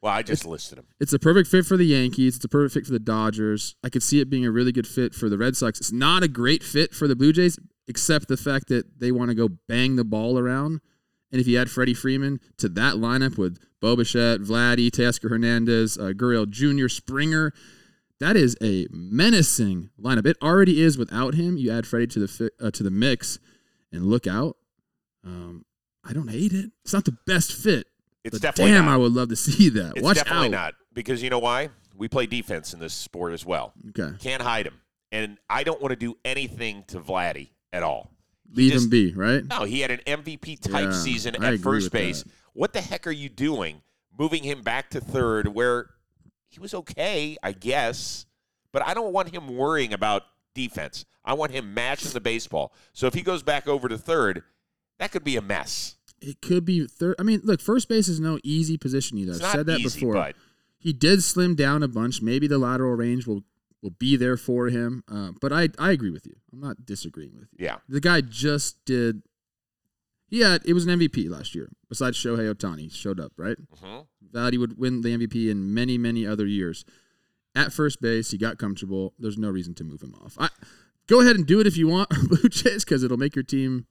Well, 0.00 0.12
I 0.12 0.22
just 0.22 0.44
listed 0.44 0.78
him. 0.78 0.86
It's 0.98 1.12
a 1.12 1.18
perfect 1.18 1.48
fit 1.48 1.64
for 1.64 1.76
the 1.76 1.84
Yankees. 1.86 2.34
It's 2.36 2.44
a 2.44 2.48
perfect 2.48 2.74
fit 2.74 2.86
for 2.86 2.92
the 2.92 2.98
Dodgers. 2.98 3.76
I 3.84 3.88
could 3.88 4.02
see 4.02 4.20
it 4.20 4.28
being 4.28 4.44
a 4.44 4.50
really 4.50 4.72
good 4.72 4.86
fit 4.86 5.14
for 5.14 5.28
the 5.28 5.38
Red 5.38 5.56
Sox. 5.56 5.78
It's 5.78 5.92
not 5.92 6.24
a 6.24 6.28
great 6.28 6.64
fit 6.64 6.92
for 6.92 7.06
the 7.06 7.14
Blue 7.14 7.32
Jays, 7.32 7.56
except 7.86 8.26
the 8.26 8.36
fact 8.36 8.66
that 8.68 8.98
they 8.98 9.12
want 9.12 9.30
to 9.30 9.34
go 9.36 9.48
bang 9.68 9.94
the 9.94 10.04
ball 10.04 10.40
around. 10.40 10.80
And 11.32 11.40
if 11.40 11.46
you 11.48 11.58
add 11.58 11.70
Freddie 11.70 11.94
Freeman 11.94 12.40
to 12.58 12.68
that 12.70 12.94
lineup 12.96 13.38
with 13.38 13.58
Bo 13.80 13.96
Bichette, 13.96 14.40
Vladdy, 14.40 14.90
Teoscar 14.90 15.30
Hernandez, 15.30 15.96
uh, 15.98 16.12
Gurriel 16.14 16.48
Jr., 16.48 16.88
Springer, 16.88 17.52
that 18.20 18.36
is 18.36 18.56
a 18.62 18.86
menacing 18.90 19.90
lineup. 20.00 20.26
It 20.26 20.36
already 20.42 20.80
is 20.80 20.96
without 20.98 21.34
him. 21.34 21.56
You 21.56 21.72
add 21.72 21.86
Freddie 21.86 22.06
to 22.08 22.18
the 22.20 22.28
fi- 22.28 22.50
uh, 22.64 22.70
to 22.70 22.82
the 22.82 22.90
mix, 22.90 23.38
and 23.90 24.04
look 24.04 24.26
out. 24.26 24.56
Um, 25.24 25.64
I 26.04 26.12
don't 26.12 26.28
hate 26.28 26.52
it. 26.52 26.70
It's 26.84 26.92
not 26.92 27.04
the 27.04 27.16
best 27.26 27.52
fit. 27.52 27.86
It's 28.24 28.38
definitely 28.38 28.72
damn, 28.74 28.84
not. 28.84 28.94
I 28.94 28.96
would 28.98 29.12
love 29.12 29.30
to 29.30 29.36
see 29.36 29.70
that. 29.70 29.94
It's 29.96 30.04
Watch 30.04 30.16
definitely 30.16 30.48
out. 30.48 30.50
not 30.52 30.74
because 30.92 31.22
you 31.22 31.30
know 31.30 31.40
why? 31.40 31.70
We 31.96 32.08
play 32.08 32.26
defense 32.26 32.72
in 32.74 32.78
this 32.80 32.94
sport 32.94 33.32
as 33.32 33.44
well. 33.44 33.72
Okay. 33.88 34.16
Can't 34.20 34.42
hide 34.42 34.66
him, 34.66 34.80
and 35.10 35.38
I 35.50 35.64
don't 35.64 35.80
want 35.80 35.90
to 35.90 35.96
do 35.96 36.16
anything 36.24 36.84
to 36.88 37.00
Vladdy 37.00 37.48
at 37.72 37.82
all. 37.82 38.11
Leave 38.54 38.72
just- 38.72 38.84
him 38.84 38.90
be, 38.90 39.12
right? 39.14 39.44
No, 39.44 39.64
he 39.64 39.80
had 39.80 39.90
an 39.90 40.00
MVP 40.06 40.56
type 40.56 40.90
Yeah, 40.90 40.92
season 40.92 41.36
I 41.40 41.54
at 41.54 41.60
first 41.60 41.90
base. 41.92 42.22
that. 42.22 42.32
What 42.52 42.72
the 42.72 42.80
heck 42.80 43.06
are 43.06 43.10
you 43.12 43.28
doing? 43.28 43.82
Moving 44.18 44.42
him 44.42 44.62
back 44.62 44.90
to 44.90 45.00
third, 45.00 45.48
where 45.48 45.90
he 46.48 46.60
was 46.60 46.74
okay, 46.74 47.36
I 47.42 47.52
guess, 47.52 48.26
but 48.72 48.86
I 48.86 48.92
don't 48.94 49.12
want 49.12 49.30
him 49.30 49.56
worrying 49.56 49.92
about 49.94 50.22
defense. 50.54 51.04
I 51.24 51.32
want 51.34 51.52
him 51.52 51.72
matching 51.72 52.12
the 52.12 52.20
baseball. 52.20 52.74
So 52.92 53.06
if 53.06 53.14
he 53.14 53.22
goes 53.22 53.42
back 53.42 53.66
over 53.68 53.88
to 53.88 53.96
third, 53.96 54.42
that 54.98 55.12
could 55.12 55.24
be 55.24 55.36
a 55.36 55.42
mess. 55.42 55.96
It 56.20 56.40
could 56.42 56.64
be 56.64 56.86
third. 56.86 57.16
I 57.18 57.22
mean, 57.22 57.40
look, 57.42 57.60
first 57.60 57.88
base 57.88 58.06
is 58.08 58.20
no 58.20 58.38
easy 58.44 58.76
position 58.76 59.16
either. 59.18 59.32
I've 59.32 59.50
said 59.52 59.66
that 59.66 59.80
easy, 59.80 59.98
before. 60.00 60.14
but 60.14 60.36
He 60.78 60.92
did 60.92 61.22
slim 61.22 61.54
down 61.54 61.82
a 61.82 61.88
bunch. 61.88 62.20
Maybe 62.20 62.46
the 62.46 62.58
lateral 62.58 62.94
range 62.94 63.26
will 63.26 63.44
will 63.82 63.90
be 63.90 64.16
there 64.16 64.36
for 64.36 64.68
him. 64.68 65.02
Uh, 65.08 65.32
but 65.40 65.52
I 65.52 65.68
I 65.78 65.90
agree 65.92 66.10
with 66.10 66.26
you. 66.26 66.34
I'm 66.52 66.60
not 66.60 66.84
disagreeing 66.86 67.34
with 67.38 67.48
you. 67.52 67.66
yeah, 67.66 67.76
The 67.88 68.00
guy 68.00 68.20
just 68.20 68.84
did. 68.84 69.22
He 70.28 70.40
had 70.40 70.62
it 70.64 70.72
was 70.72 70.86
an 70.86 70.98
MVP 70.98 71.28
last 71.28 71.54
year. 71.54 71.68
Besides 71.88 72.16
Shohei 72.16 72.52
Ohtani 72.54 72.90
showed 72.92 73.20
up 73.20 73.32
right. 73.36 73.56
hmm 73.80 73.98
Vladdy 74.32 74.58
would 74.58 74.78
win 74.78 75.02
the 75.02 75.10
MVP 75.16 75.50
in 75.50 75.74
many 75.74 75.98
many 75.98 76.26
other 76.26 76.46
years. 76.46 76.84
At 77.54 77.70
first 77.72 78.00
base, 78.00 78.30
he 78.30 78.38
got 78.38 78.56
comfortable. 78.56 79.12
There's 79.18 79.36
no 79.36 79.50
reason 79.50 79.74
to 79.74 79.84
move 79.84 80.00
him 80.00 80.14
off. 80.24 80.36
I 80.38 80.48
go 81.06 81.20
ahead 81.20 81.36
and 81.36 81.46
do 81.46 81.60
it 81.60 81.66
if 81.66 81.76
you 81.76 81.86
want, 81.86 82.08
Blue 82.28 82.48
Jays, 82.48 82.82
because 82.84 83.02
it'll 83.04 83.18
make 83.18 83.36
your 83.36 83.42
team. 83.42 83.86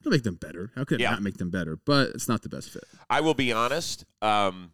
It'll 0.00 0.12
make 0.12 0.22
them 0.24 0.34
better. 0.34 0.70
How 0.74 0.84
could 0.84 1.00
it 1.00 1.04
Yeah. 1.04 1.12
not 1.12 1.22
make 1.22 1.38
them 1.38 1.48
better? 1.48 1.78
But 1.82 2.10
it's 2.10 2.28
not 2.28 2.42
the 2.42 2.50
best 2.50 2.68
fit. 2.68 2.84
I 3.08 3.22
will 3.22 3.32
be 3.32 3.54
honest. 3.54 4.04
Um, 4.20 4.70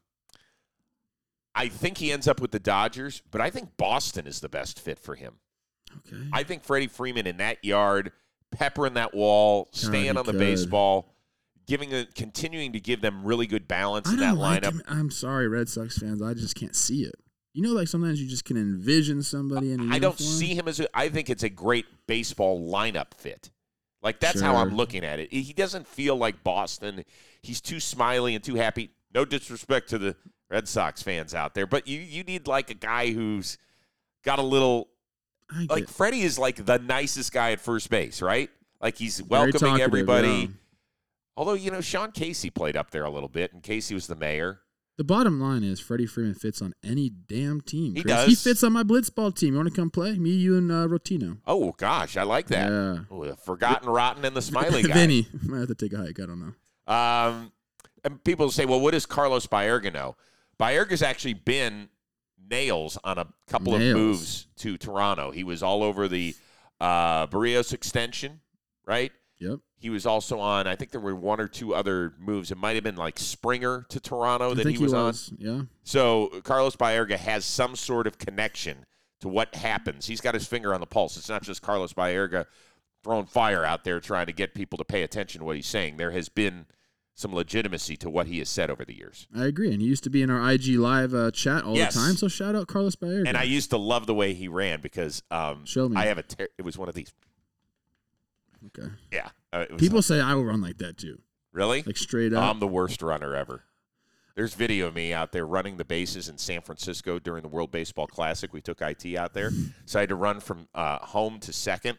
I 1.55 1.69
think 1.69 1.99
he 1.99 2.13
ends 2.13 2.29
up 2.29 2.41
with 2.41 2.53
the 2.53 2.61
Dodgers, 2.61 3.23
but 3.31 3.41
I 3.41 3.51
think 3.51 3.77
Boston 3.77 4.27
is 4.27 4.41
the 4.41 4.49
best 4.49 4.81
fit 4.81 4.99
for 4.99 5.15
him. 5.15 5.35
Okay. 6.07 6.23
I 6.33 6.45
think 6.45 6.63
Freddie 6.63 6.87
Freeman 6.87 7.27
in 7.27 7.39
that 7.39 7.65
yard, 7.65 8.13
peppering 8.53 8.95
that 8.95 9.15
wall, 9.15 9.69
staying 9.73 10.17
on 10.17 10.25
the 10.25 10.33
could. 10.33 10.39
baseball, 10.39 11.15
giving 11.67 11.93
a, 11.93 12.07
continuing 12.15 12.73
to 12.73 12.81
give 12.81 13.01
them 13.01 13.25
really 13.25 13.47
good 13.47 13.67
balance 13.67 14.09
I 14.09 14.13
in 14.13 14.19
that 14.21 14.37
like 14.37 14.63
lineup. 14.63 14.73
him. 14.73 14.83
I'm 14.87 15.11
sorry, 15.11 15.49
Red 15.49 15.69
Sox 15.69 15.99
fans. 15.99 16.23
I 16.23 16.35
just 16.35 16.55
can't 16.55 16.77
see 16.77 17.03
it. 17.03 17.15
You 17.53 17.63
know, 17.63 17.73
like 17.73 17.89
sometimes 17.89 18.23
you 18.23 18.29
just 18.29 18.45
can 18.45 18.57
envision 18.57 19.23
somebody 19.23 19.73
in 19.73 19.93
I 19.93 19.99
don't 19.99 20.19
see 20.19 20.55
him 20.55 20.69
as 20.69 20.79
a. 20.79 20.97
I 20.97 21.09
think 21.09 21.29
it's 21.29 21.43
a 21.43 21.49
great 21.49 21.87
baseball 22.07 22.71
lineup 22.71 23.15
fit. 23.17 23.51
Like 24.03 24.21
that's 24.21 24.41
how 24.41 24.57
I'm 24.57 24.77
looking 24.77 25.05
at 25.05 25.19
it. 25.19 25.33
He 25.33 25.53
doesn't 25.53 25.87
feel 25.87 26.17
like 26.17 26.45
Boston. 26.45 27.05
He's 27.43 27.61
too 27.61 27.81
smiley 27.81 28.35
and 28.35 28.43
too 28.43 28.55
happy. 28.55 28.91
No 29.13 29.25
disrespect 29.25 29.91
to 29.91 29.99
the 29.99 30.17
Red 30.51 30.69
Sox 30.69 31.03
fans 31.03 31.35
out 31.35 31.55
there, 31.55 31.67
but 31.67 31.87
you 31.87 32.01
you 32.01 32.25
need 32.25 32.47
like 32.47 32.71
a 32.71 32.75
guy 32.75 33.13
who's 33.13 33.57
got 34.25 34.39
a 34.39 34.43
little 34.43 34.89
like 35.69 35.89
Freddie 35.89 36.23
is 36.23 36.39
like 36.39 36.65
the 36.65 36.79
nicest 36.79 37.33
guy 37.33 37.53
at 37.53 37.61
first 37.61 37.91
base, 37.91 38.21
right? 38.23 38.51
Like 38.81 38.97
he's 38.97 39.23
welcoming 39.23 39.81
everybody. 39.81 40.29
yeah. 40.29 40.47
Although 41.37 41.55
you 41.55 41.71
know 41.71 41.81
Sean 41.81 42.13
Casey 42.13 42.51
played 42.51 42.77
up 42.77 42.91
there 42.91 43.05
a 43.05 43.11
little 43.11 43.29
bit, 43.29 43.53
and 43.53 43.63
Casey 43.63 43.95
was 43.95 44.07
the 44.07 44.17
mayor. 44.17 44.61
The 44.99 45.05
bottom 45.05 45.41
line 45.41 45.63
is 45.63 45.81
Freddie 45.81 46.05
Freeman 46.05 46.35
fits 46.35 46.61
on 46.61 46.75
any 46.85 47.09
damn 47.09 47.63
team. 47.63 47.95
He 47.95 48.03
Chris. 48.03 48.25
He 48.27 48.33
does. 48.33 48.43
fits 48.43 48.63
on 48.63 48.75
my 48.75 48.83
blitzball 48.83 49.35
team. 49.35 49.55
You 49.55 49.59
want 49.61 49.71
to 49.71 49.75
come 49.75 49.89
play? 49.89 50.19
Me, 50.19 50.29
you, 50.31 50.59
and 50.59 50.71
uh, 50.71 50.87
Rottino. 50.89 51.39
Oh 51.47 51.73
gosh, 51.79 52.17
I 52.19 52.25
like 52.25 52.49
that. 52.49 52.71
Yeah. 52.71 52.99
Oh, 53.11 53.25
the 53.25 53.37
forgotten 53.37 53.89
rotten 53.89 54.25
and 54.27 54.37
the 54.37 54.43
smiling 54.43 54.85
guy. 54.87 54.93
Vinny. 54.93 55.27
Might 55.47 55.61
have 55.61 55.69
to 55.69 55.75
take 55.75 55.93
a 55.95 55.99
hike. 55.99 56.21
I 56.21 56.27
don't 56.27 56.41
know. 56.41 56.93
Um, 56.93 57.53
and 58.05 58.23
people 58.25 58.51
say, 58.51 58.67
well, 58.67 58.81
what 58.81 58.91
does 58.93 59.07
Carlos 59.07 59.47
Baerga 59.47 59.93
know? 59.93 60.17
Baerga's 60.61 61.03
actually 61.03 61.35
been 61.35 61.89
nails 62.51 62.99
on 63.03 63.19
a 63.19 63.27
couple 63.49 63.79
Nails. 63.79 63.91
of 63.91 63.97
moves 63.97 64.47
to 64.57 64.77
Toronto. 64.77 65.31
He 65.31 65.45
was 65.45 65.63
all 65.63 65.83
over 65.83 66.09
the 66.09 66.35
uh, 66.81 67.27
Berrios 67.29 67.73
extension, 67.73 68.41
right? 68.87 69.13
Yep. 69.39 69.61
He 69.79 69.89
was 69.89 70.05
also 70.05 70.39
on. 70.39 70.67
I 70.67 70.77
think 70.77 70.91
there 70.91 71.01
were 71.01 71.17
one 71.17 71.41
or 71.41 71.49
two 71.49 71.75
other 71.75 72.13
moves. 72.19 72.51
It 72.51 72.59
might 72.59 72.75
have 72.75 72.85
been 72.85 72.97
like 72.97 73.19
Springer 73.19 73.87
to 73.89 73.99
Toronto 73.99 74.51
I 74.51 74.55
that 74.55 74.65
think 74.65 74.77
he 74.77 74.83
was, 74.83 74.93
on. 74.93 75.15
Yeah. 75.39 75.63
So 75.83 76.29
Carlos 76.45 76.77
Baerga 76.77 77.17
has 77.17 77.47
some 77.47 77.75
sort 77.75 78.07
of 78.07 78.19
connection 78.19 78.85
to 79.23 79.29
what 79.29 79.55
happens. 79.55 80.07
He's 80.07 80.21
got 80.21 80.35
his 80.35 80.47
finger 80.47 80.75
on 80.75 80.81
the 80.81 80.87
pulse. 80.87 81.17
It's 81.17 81.31
not 81.31 81.43
just 81.43 81.63
Carlos 81.63 81.95
Baerga 81.95 82.45
throwing 83.03 83.25
fire 83.25 83.65
out 83.65 83.85
there 83.85 84.01
trying 84.01 84.27
to 84.27 84.33
get 84.33 84.55
people 84.55 84.77
to 84.77 84.85
pay 84.85 85.03
attention 85.03 85.39
to 85.39 85.45
what 85.47 85.57
he's 85.57 85.67
saying. 85.67 85.97
There 85.97 86.11
has 86.11 86.29
been 86.29 86.67
some 87.15 87.35
legitimacy 87.35 87.97
to 87.99 88.09
what 88.09 88.27
he 88.27 88.39
has 88.39 88.49
said 88.49 88.71
over 88.71 88.85
the 88.85 88.97
years. 88.97 89.27
I 89.37 89.45
agree. 89.45 89.73
And 89.73 89.83
he 89.83 89.89
used 89.89 90.05
to 90.05 90.11
be 90.11 90.23
in 90.23 90.31
our 90.31 90.51
IG 90.53 90.69
live 90.79 91.13
uh, 91.15 91.31
chat 91.31 91.65
all 91.65 91.77
Yes. 91.77 91.95
the 91.95 92.01
time. 92.01 92.17
So 92.17 92.29
shout 92.29 92.55
out 92.57 92.67
Carlos 92.67 92.97
Baerga. 92.97 93.29
And 93.29 93.37
I 93.37 93.43
used 93.43 93.71
to 93.71 93.77
love 93.77 94.07
the 94.07 94.15
way 94.15 94.33
he 94.33 94.49
ran 94.49 94.81
because 94.81 95.23
um, 95.31 95.67
Show 95.67 95.89
me. 95.89 95.97
I 95.97 96.07
have 96.07 96.19
a 96.19 96.23
ter- 96.23 96.49
it 96.57 96.65
was 96.65 96.79
one 96.79 96.89
of 96.89 96.95
these. 96.95 97.13
Okay. 98.69 98.89
Yeah. 99.13 99.29
Uh, 99.53 99.67
People 99.79 100.03
say 100.03 100.21
I 100.21 100.35
will 100.35 100.45
run 100.45 100.61
like 100.61 100.79
that 100.79 100.97
too, 100.99 101.21
really? 101.53 101.83
like 101.83 101.97
straight 101.97 102.33
up. 102.33 102.43
I'm 102.45 102.61
the 102.61 102.67
worst 102.69 103.03
runner 103.03 103.35
ever. 103.35 103.65
There's 104.37 104.55
video 104.55 104.87
of 104.87 104.95
me 104.95 105.13
out 105.13 105.33
there 105.33 105.47
running 105.47 105.77
the 105.77 105.85
bases 105.85 106.29
in 106.29 106.39
San 106.39 106.61
Francisco 106.63 107.19
during 107.19 107.43
the 107.43 107.49
World 107.49 107.71
Baseball 107.73 108.07
Classic. 108.07 108.53
We 108.53 108.61
took 108.61 108.81
IT 108.81 109.17
out 109.17 109.35
there, 109.35 109.51
so 109.87 109.99
I 109.99 110.03
had 110.03 110.09
to 110.11 110.15
run 110.15 110.41
from 110.41 110.69
uh, 110.75 110.99
home 110.99 111.41
to 111.41 111.53
second, 111.53 111.99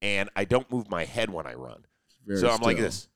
and 0.00 0.30
I 0.36 0.44
don't 0.44 0.70
move 0.70 0.88
my 0.88 1.04
head 1.04 1.28
when 1.28 1.46
I 1.46 1.54
run. 1.54 1.84
Very 2.26 2.40
so 2.40 2.48
I'm 2.50 2.60
like 2.60 2.76
this. 2.78 3.08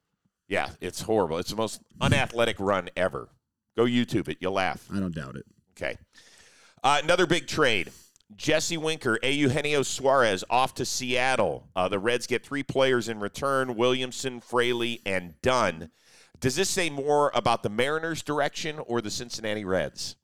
Yeah, 0.50 0.70
it's 0.80 1.00
horrible. 1.00 1.38
It's 1.38 1.50
the 1.50 1.56
most 1.56 1.80
unathletic 2.00 2.56
run 2.58 2.90
ever. 2.96 3.28
Go 3.76 3.84
YouTube 3.84 4.28
it. 4.28 4.38
You'll 4.40 4.52
laugh. 4.52 4.86
I 4.92 4.98
don't 4.98 5.14
doubt 5.14 5.36
it. 5.36 5.46
Okay. 5.78 5.96
Uh, 6.82 7.00
another 7.02 7.24
big 7.24 7.46
trade. 7.46 7.92
Jesse 8.36 8.76
Winker, 8.76 9.18
A. 9.22 9.30
Eugenio 9.30 9.82
Suarez 9.82 10.44
off 10.50 10.74
to 10.74 10.84
Seattle. 10.84 11.68
Uh, 11.74 11.88
the 11.88 12.00
Reds 12.00 12.26
get 12.26 12.44
three 12.44 12.64
players 12.64 13.08
in 13.08 13.20
return 13.20 13.76
Williamson, 13.76 14.40
Fraley, 14.40 15.00
and 15.06 15.40
Dunn. 15.40 15.90
Does 16.40 16.56
this 16.56 16.68
say 16.68 16.90
more 16.90 17.30
about 17.32 17.62
the 17.62 17.68
Mariners' 17.68 18.22
direction 18.22 18.80
or 18.80 19.00
the 19.00 19.10
Cincinnati 19.10 19.64
Reds? 19.64 20.16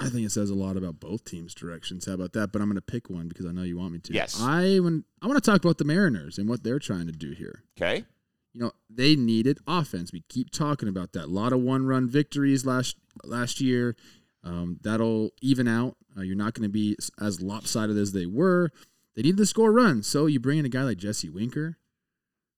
I 0.00 0.08
think 0.08 0.26
it 0.26 0.32
says 0.32 0.50
a 0.50 0.54
lot 0.54 0.76
about 0.76 0.98
both 0.98 1.24
teams' 1.24 1.54
directions. 1.54 2.06
How 2.06 2.14
about 2.14 2.32
that? 2.32 2.50
But 2.50 2.60
I'm 2.62 2.68
going 2.68 2.76
to 2.76 2.82
pick 2.82 3.08
one 3.08 3.28
because 3.28 3.46
I 3.46 3.52
know 3.52 3.62
you 3.62 3.78
want 3.78 3.92
me 3.92 3.98
to. 4.00 4.12
Yes. 4.14 4.40
I 4.40 4.78
when 4.78 5.04
I 5.22 5.28
want 5.28 5.42
to 5.42 5.48
talk 5.48 5.62
about 5.62 5.78
the 5.78 5.84
Mariners 5.84 6.38
and 6.38 6.48
what 6.48 6.64
they're 6.64 6.78
trying 6.78 7.06
to 7.06 7.12
do 7.12 7.32
here. 7.32 7.62
Okay. 7.76 8.04
You 8.52 8.60
know, 8.62 8.72
they 8.88 9.14
needed 9.14 9.58
offense. 9.66 10.12
We 10.12 10.24
keep 10.28 10.50
talking 10.50 10.88
about 10.88 11.12
that. 11.12 11.26
A 11.26 11.26
lot 11.26 11.52
of 11.52 11.60
one-run 11.60 12.08
victories 12.08 12.66
last 12.66 12.96
last 13.24 13.60
year. 13.60 13.94
Um, 14.42 14.78
that'll 14.82 15.30
even 15.40 15.68
out. 15.68 15.96
Uh, 16.16 16.22
you're 16.22 16.36
not 16.36 16.54
going 16.54 16.64
to 16.64 16.72
be 16.72 16.96
as 17.20 17.40
lopsided 17.40 17.96
as 17.96 18.12
they 18.12 18.26
were. 18.26 18.70
They 19.14 19.22
need 19.22 19.36
to 19.36 19.46
score 19.46 19.70
runs, 19.72 20.06
so 20.06 20.26
you 20.26 20.40
bring 20.40 20.58
in 20.58 20.64
a 20.64 20.68
guy 20.68 20.82
like 20.82 20.98
Jesse 20.98 21.28
Winker, 21.28 21.76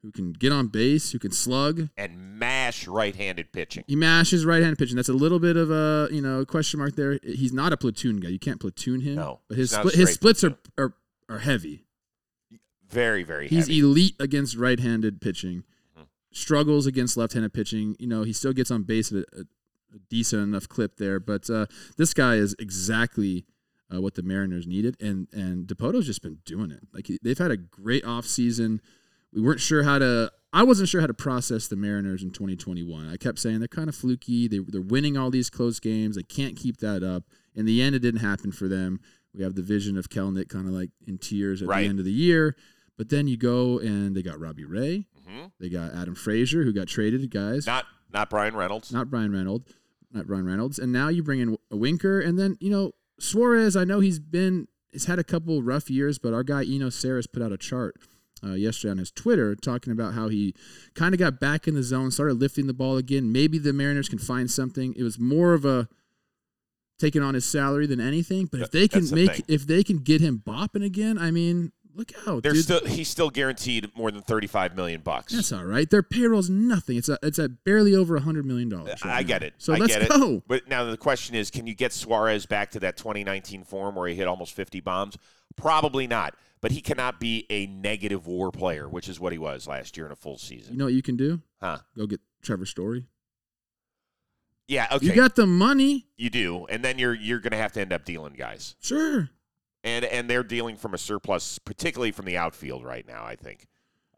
who 0.02 0.12
can 0.12 0.32
get 0.32 0.52
on 0.52 0.68
base, 0.68 1.12
who 1.12 1.18
can 1.18 1.32
slug. 1.32 1.88
And 1.96 2.38
mash 2.38 2.86
right 2.86 3.14
handed 3.14 3.52
pitching. 3.52 3.84
He 3.86 3.96
mashes 3.96 4.46
right-handed 4.46 4.78
pitching. 4.78 4.96
That's 4.96 5.08
a 5.08 5.14
little 5.14 5.38
bit 5.38 5.56
of 5.56 5.70
a 5.70 6.08
you 6.10 6.22
know 6.22 6.44
question 6.44 6.78
mark 6.78 6.96
there. 6.96 7.18
He's 7.22 7.52
not 7.52 7.72
a 7.72 7.76
platoon 7.76 8.20
guy. 8.20 8.28
You 8.28 8.38
can't 8.38 8.60
platoon 8.60 9.00
him. 9.00 9.16
No, 9.16 9.40
but 9.48 9.58
his 9.58 9.70
he's 9.70 9.76
not 9.76 9.86
a 9.86 9.88
split, 9.90 10.00
his 10.00 10.14
splits 10.14 10.44
are, 10.44 10.56
are 10.78 10.94
are 11.28 11.38
heavy. 11.38 11.84
Very, 12.88 13.22
very 13.22 13.48
He's 13.48 13.66
heavy. 13.66 13.80
elite 13.80 14.14
against 14.20 14.54
right-handed 14.56 15.20
pitching. 15.22 15.64
Struggles 16.32 16.86
against 16.86 17.16
left-handed 17.16 17.52
pitching. 17.52 17.94
You 17.98 18.06
know, 18.06 18.22
he 18.22 18.32
still 18.32 18.52
gets 18.52 18.70
on 18.70 18.82
base 18.82 19.12
at 19.12 19.18
a, 19.18 19.40
a 19.40 19.98
decent 20.08 20.42
enough 20.42 20.68
clip 20.68 20.96
there. 20.96 21.20
But 21.20 21.48
uh, 21.50 21.66
this 21.96 22.14
guy 22.14 22.36
is 22.36 22.56
exactly 22.58 23.44
uh, 23.94 24.00
what 24.00 24.14
the 24.14 24.22
Mariners 24.22 24.66
needed, 24.66 24.96
and 25.00 25.28
and 25.32 25.66
Dipoto's 25.66 26.06
just 26.06 26.22
been 26.22 26.38
doing 26.44 26.70
it. 26.70 26.80
Like 26.92 27.10
they've 27.22 27.36
had 27.38 27.50
a 27.50 27.56
great 27.56 28.04
offseason. 28.04 28.80
We 29.32 29.40
weren't 29.42 29.60
sure 29.60 29.82
how 29.82 29.98
to. 29.98 30.32
I 30.54 30.62
wasn't 30.64 30.88
sure 30.90 31.00
how 31.00 31.06
to 31.06 31.14
process 31.14 31.66
the 31.68 31.76
Mariners 31.76 32.22
in 32.22 32.30
2021. 32.30 33.08
I 33.08 33.16
kept 33.16 33.38
saying 33.38 33.58
they're 33.60 33.68
kind 33.68 33.88
of 33.88 33.94
fluky. 33.94 34.48
They, 34.48 34.58
they're 34.58 34.82
winning 34.82 35.16
all 35.16 35.30
these 35.30 35.48
close 35.48 35.80
games. 35.80 36.16
They 36.16 36.22
can't 36.22 36.56
keep 36.56 36.76
that 36.78 37.02
up. 37.02 37.24
In 37.54 37.64
the 37.64 37.80
end, 37.80 37.94
it 37.94 38.00
didn't 38.00 38.20
happen 38.20 38.52
for 38.52 38.68
them. 38.68 39.00
We 39.34 39.42
have 39.44 39.54
the 39.54 39.62
vision 39.62 39.96
of 39.96 40.10
Kelenic 40.10 40.50
kind 40.50 40.66
of 40.66 40.74
like 40.74 40.90
in 41.06 41.16
tears 41.16 41.62
at 41.62 41.68
Right. 41.68 41.82
the 41.84 41.88
end 41.88 41.98
of 42.00 42.04
the 42.04 42.12
year. 42.12 42.54
But 42.98 43.08
then 43.08 43.28
you 43.28 43.38
go 43.38 43.78
and 43.78 44.14
they 44.14 44.22
got 44.22 44.38
Robbie 44.38 44.66
Ray. 44.66 45.06
Hmm 45.32 45.46
They 45.60 45.68
got 45.68 45.94
Adam 45.94 46.14
Frazier, 46.14 46.62
who 46.62 46.72
got 46.72 46.88
traded, 46.88 47.30
guys. 47.30 47.66
Not, 47.66 47.86
not 48.12 48.30
Bryan 48.30 48.54
Reynolds. 48.54 48.92
Not 48.92 49.10
Bryan 49.10 49.32
Reynolds. 49.32 49.72
Not 50.12 50.26
Bryan 50.26 50.46
Reynolds. 50.46 50.78
And 50.78 50.92
now 50.92 51.08
you 51.08 51.22
bring 51.22 51.40
in 51.40 51.56
a 51.70 51.76
Winker. 51.76 52.20
And 52.20 52.38
then, 52.38 52.56
you 52.60 52.70
know, 52.70 52.92
Suarez, 53.18 53.76
I 53.76 53.84
know 53.84 54.00
he's 54.00 54.18
been, 54.18 54.68
he's 54.90 55.06
had 55.06 55.18
a 55.18 55.24
couple 55.24 55.62
rough 55.62 55.88
years, 55.90 56.18
but 56.18 56.34
our 56.34 56.42
guy 56.42 56.64
Eno 56.64 56.88
Sarris 56.88 57.26
put 57.32 57.42
out 57.42 57.52
a 57.52 57.56
chart 57.56 57.96
uh, 58.44 58.52
yesterday 58.52 58.90
on 58.90 58.98
his 58.98 59.10
Twitter 59.10 59.54
talking 59.54 59.92
about 59.92 60.14
how 60.14 60.28
he 60.28 60.54
kind 60.94 61.14
of 61.14 61.18
got 61.18 61.40
back 61.40 61.66
in 61.66 61.74
the 61.74 61.82
zone, 61.82 62.10
started 62.10 62.34
lifting 62.34 62.66
the 62.66 62.74
ball 62.74 62.96
again. 62.96 63.32
Maybe 63.32 63.58
the 63.58 63.72
Mariners 63.72 64.08
can 64.08 64.18
find 64.18 64.50
something. 64.50 64.94
It 64.96 65.02
was 65.02 65.18
more 65.18 65.54
of 65.54 65.64
a 65.64 65.88
taking 66.98 67.22
on 67.22 67.34
his 67.34 67.44
salary 67.44 67.86
than 67.86 68.00
anything. 68.00 68.46
But 68.46 68.60
if 68.60 68.70
they 68.70 68.88
can 68.88 69.06
the 69.06 69.14
make, 69.14 69.32
thing. 69.32 69.44
if 69.48 69.66
they 69.66 69.82
can 69.82 69.98
get 69.98 70.20
him 70.20 70.42
bopping 70.44 70.84
again, 70.84 71.18
I 71.18 71.30
mean, 71.30 71.72
look 71.94 72.12
out, 72.26 72.42
They're 72.42 72.52
dude. 72.52 72.64
still, 72.64 72.84
he's 72.86 73.08
still 73.08 73.30
guaranteed 73.30 73.90
more 73.96 74.10
than 74.10 74.22
35 74.22 74.76
million 74.76 75.00
bucks. 75.00 75.32
That's 75.32 75.52
all 75.52 75.64
right. 75.64 75.88
Their 75.88 76.02
payroll's 76.02 76.50
nothing. 76.50 76.96
It's 76.96 77.08
a, 77.08 77.18
it's 77.22 77.38
at 77.38 77.64
barely 77.64 77.94
over 77.94 78.16
a 78.16 78.20
hundred 78.20 78.46
million 78.46 78.68
dollars. 78.68 79.00
I 79.02 79.22
get 79.22 79.42
it. 79.42 79.54
So 79.58 79.74
I 79.74 79.78
let's 79.78 79.96
get 79.96 80.08
go. 80.08 80.34
It. 80.36 80.42
But 80.46 80.68
now 80.68 80.84
the 80.84 80.96
question 80.96 81.34
is, 81.34 81.50
can 81.50 81.66
you 81.66 81.74
get 81.74 81.92
Suarez 81.92 82.46
back 82.46 82.70
to 82.72 82.80
that 82.80 82.96
2019 82.96 83.64
form 83.64 83.94
where 83.94 84.08
he 84.08 84.14
hit 84.14 84.26
almost 84.26 84.54
50 84.54 84.80
bombs? 84.80 85.16
Probably 85.56 86.06
not. 86.06 86.34
But 86.60 86.70
he 86.70 86.80
cannot 86.80 87.18
be 87.18 87.44
a 87.50 87.66
negative 87.66 88.26
WAR 88.26 88.52
player, 88.52 88.88
which 88.88 89.08
is 89.08 89.18
what 89.18 89.32
he 89.32 89.38
was 89.38 89.66
last 89.66 89.96
year 89.96 90.06
in 90.06 90.12
a 90.12 90.16
full 90.16 90.38
season. 90.38 90.72
You 90.74 90.78
know 90.78 90.84
what 90.84 90.94
you 90.94 91.02
can 91.02 91.16
do? 91.16 91.40
Huh? 91.60 91.78
Go 91.96 92.06
get 92.06 92.20
Trevor 92.40 92.66
Story. 92.66 93.06
Yeah. 94.68 94.86
Okay. 94.92 95.06
You 95.06 95.12
got 95.14 95.34
the 95.34 95.46
money, 95.46 96.06
You 96.16 96.30
do, 96.30 96.66
and 96.66 96.84
then 96.84 96.98
you're 96.98 97.14
you're 97.14 97.40
going 97.40 97.50
to 97.50 97.58
have 97.58 97.72
to 97.72 97.80
end 97.80 97.92
up 97.92 98.04
dealing 98.04 98.34
guys, 98.34 98.76
sure. 98.80 99.28
And 99.84 100.04
and 100.04 100.28
they're 100.28 100.42
dealing 100.44 100.76
from 100.76 100.94
a 100.94 100.98
surplus, 100.98 101.58
particularly 101.58 102.12
from 102.12 102.24
the 102.26 102.36
outfield 102.36 102.84
right 102.84 103.06
now. 103.06 103.24
I 103.24 103.36
think. 103.36 103.66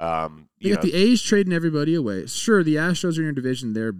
Um, 0.01 0.49
You 0.59 0.71
you 0.71 0.75
got 0.75 0.85
know, 0.85 0.91
the 0.91 0.97
A's 0.97 1.23
trading 1.23 1.53
everybody 1.53 1.95
away. 1.95 2.27
Sure, 2.27 2.63
the 2.65 2.77
Astros 2.77 3.17
are 3.17 3.21
in 3.21 3.25
your 3.27 3.33
division. 3.33 3.73
They're 3.75 3.95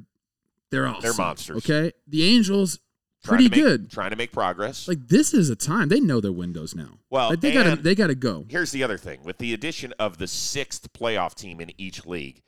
they're 0.71 0.87
awesome. 0.89 1.03
They're 1.03 1.15
monsters. 1.15 1.57
Okay, 1.59 1.93
the 2.09 2.25
Angels 2.25 2.81
pretty 3.23 3.49
to 3.49 3.57
make- 3.57 3.65
good. 3.65 3.91
Trying 3.91 4.11
to 4.11 4.17
make 4.17 4.33
progress. 4.33 4.89
Like 4.89 5.07
this 5.09 5.33
is 5.33 5.49
a 5.51 5.57
time 5.57 5.89
they 5.89 6.01
know 6.01 6.21
their 6.21 6.33
windows 6.33 6.75
now. 6.75 6.99
well, 7.11 7.31
Like 7.31 7.41
they 7.41 7.53
gotta 7.53 7.77
they 7.77 7.95
gotta 7.95 8.15
go. 8.17 8.45
Here's 8.49 8.73
the 8.73 8.83
other 8.83 8.99
thing 8.99 9.23
with 9.23 9.39
the 9.39 9.55
addition 9.55 9.95
of 9.99 10.19
the 10.19 10.27
sixth 10.27 10.93
playoff 10.93 11.35
team 11.35 11.61
in 11.61 11.71
each 11.79 12.05
league, 12.05 12.43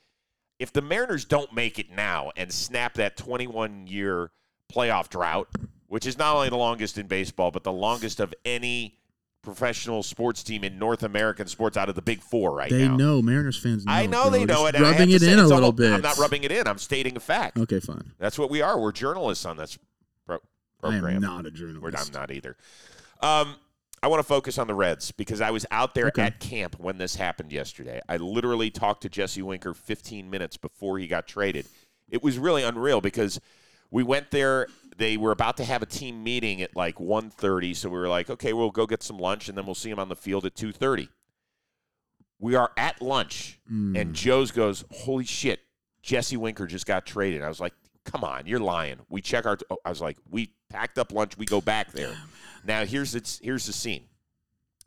if 0.59 0.73
the 0.73 0.81
Mariners 0.81 1.23
don't 1.25 1.53
make 1.53 1.79
it 1.79 1.89
now 1.89 2.31
and 2.35 2.51
snap 2.51 2.95
that 2.95 3.15
21 3.17 3.87
year 3.87 4.31
playoff 4.71 5.07
drought, 5.09 5.47
which 5.87 6.05
is 6.05 6.17
not 6.17 6.35
only 6.35 6.49
the 6.49 6.57
longest 6.57 6.97
in 6.97 7.07
baseball, 7.07 7.49
but 7.49 7.63
the 7.63 7.71
longest 7.71 8.19
of 8.19 8.33
any 8.43 8.96
professional 9.47 10.03
sports 10.03 10.43
team 10.43 10.65
in 10.65 10.77
North 10.77 11.03
American 11.03 11.47
sports 11.47 11.77
out 11.77 11.87
of 11.87 11.95
the 11.95 12.01
big 12.01 12.21
four 12.21 12.53
right 12.53 12.69
They 12.69 12.85
now. 12.85 12.97
know 12.97 13.21
Mariners 13.21 13.57
fans. 13.57 13.85
Know, 13.85 13.91
I 13.93 14.05
know 14.05 14.23
bro. 14.23 14.31
they 14.31 14.45
know 14.45 14.65
Just 14.65 14.67
it. 14.67 14.75
and 14.75 14.85
I 14.85 14.89
have 14.89 14.99
Rubbing 14.99 15.15
it 15.15 15.23
in 15.23 15.39
a 15.39 15.43
little 15.47 15.63
all- 15.65 15.71
bit. 15.71 15.93
I'm 15.93 16.01
not 16.01 16.17
rubbing 16.17 16.43
it 16.43 16.51
in. 16.51 16.67
I'm 16.67 16.77
stating 16.77 17.15
a 17.15 17.19
fact. 17.21 17.57
Okay, 17.57 17.79
fine. 17.79 18.11
That's 18.19 18.37
what 18.37 18.49
we 18.49 18.61
are. 18.61 18.77
We're 18.77 18.91
journalists 18.91 19.45
on 19.45 19.55
this 19.55 19.77
pro- 20.25 20.39
I 20.83 20.87
am 20.95 20.99
program. 20.99 21.21
not 21.21 21.39
a 21.39 21.43
We're, 21.45 21.51
journalist. 21.51 22.07
I'm 22.07 22.13
not 22.13 22.29
either. 22.31 22.57
Um, 23.21 23.55
I 24.03 24.07
want 24.09 24.19
to 24.19 24.27
focus 24.27 24.57
on 24.57 24.67
the 24.67 24.75
Reds 24.75 25.11
because 25.13 25.39
I 25.39 25.49
was 25.51 25.65
out 25.71 25.95
there 25.95 26.07
Okay. 26.07 26.23
at 26.23 26.39
camp 26.41 26.75
when 26.77 26.97
this 26.97 27.15
happened 27.15 27.53
yesterday. 27.53 28.01
I 28.09 28.17
literally 28.17 28.69
talked 28.69 29.01
to 29.03 29.09
Jesse 29.09 29.41
Winker 29.41 29.73
15 29.73 30.29
minutes 30.29 30.57
before 30.57 30.99
he 30.99 31.07
got 31.07 31.25
traded. 31.25 31.67
It 32.09 32.21
was 32.21 32.37
really 32.37 32.63
unreal 32.63 32.99
because 32.99 33.39
we 33.91 34.03
went 34.03 34.29
there. 34.31 34.67
They 34.97 35.15
were 35.15 35.31
about 35.31 35.57
to 35.57 35.63
have 35.63 35.81
a 35.83 35.85
team 35.85 36.23
meeting 36.23 36.61
at 36.61 36.75
like 36.75 36.95
1.30, 36.95 37.75
so 37.75 37.87
we 37.89 37.97
were 37.99 38.07
like, 38.07 38.29
okay, 38.31 38.51
we'll 38.53 38.71
go 38.71 38.85
get 38.87 39.03
some 39.03 39.19
lunch 39.19 39.47
and 39.47 39.57
then 39.57 39.65
we'll 39.65 39.75
see 39.75 39.89
him 39.91 39.99
on 39.99 40.09
the 40.09 40.15
field 40.15 40.45
at 40.45 40.55
2.30. 40.55 41.07
We 42.39 42.55
are 42.55 42.71
at 42.77 43.01
lunch, 43.01 43.59
Mm. 43.71 43.99
and 43.99 44.13
Joe's 44.13 44.51
goes, 44.51 44.83
holy 44.91 45.25
shit, 45.25 45.59
Jesse 46.03 46.37
Winker 46.37 46.67
just 46.67 46.85
got 46.85 47.05
traded. 47.05 47.41
I 47.41 47.47
was 47.47 47.59
like, 47.59 47.73
come 48.05 48.23
on, 48.23 48.45
you're 48.45 48.59
lying. 48.59 48.97
We 49.09 49.21
check 49.21 49.45
our. 49.45 49.57
oh, 49.69 49.77
I 49.83 49.89
was 49.89 50.01
like, 50.01 50.17
we 50.29 50.53
packed 50.69 50.97
up 50.97 51.11
lunch. 51.11 51.37
We 51.37 51.45
go 51.45 51.59
back 51.61 51.91
there. 51.91 52.15
Now 52.63 52.85
here's 52.85 53.15
its 53.15 53.39
here's 53.43 53.65
the 53.65 53.73
scene. 53.73 54.03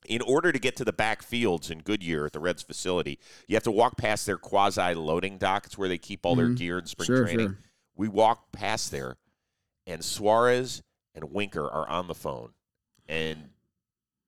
In 0.07 0.23
order 0.23 0.51
to 0.53 0.59
get 0.59 0.77
to 0.77 0.85
the 0.85 0.93
back 0.93 1.23
fields 1.23 1.71
in 1.71 1.81
Goodyear 1.81 2.25
at 2.27 2.33
the 2.33 2.41
Reds 2.41 2.63
facility, 2.63 3.19
you 3.49 3.57
have 3.57 3.63
to 3.65 3.71
walk 3.71 3.97
past 3.99 4.25
their 4.27 4.39
quasi 4.39 4.95
loading 4.95 5.37
dock. 5.37 5.67
It's 5.67 5.77
where 5.77 5.89
they 5.89 5.99
keep 5.99 6.25
all 6.25 6.35
their 6.37 6.49
Mhm. 6.49 6.57
gear 6.57 6.79
in 6.79 6.87
spring 6.87 7.07
Sure, 7.07 7.25
training. 7.25 7.47
sure. 7.49 7.59
We 7.97 8.09
walk 8.09 8.51
past 8.53 8.91
there, 8.91 9.17
and 9.91 10.05
Suarez 10.05 10.83
and 11.15 11.33
Winker 11.33 11.69
are 11.69 11.89
on 11.89 12.07
the 12.07 12.15
phone, 12.15 12.53
and 13.09 13.51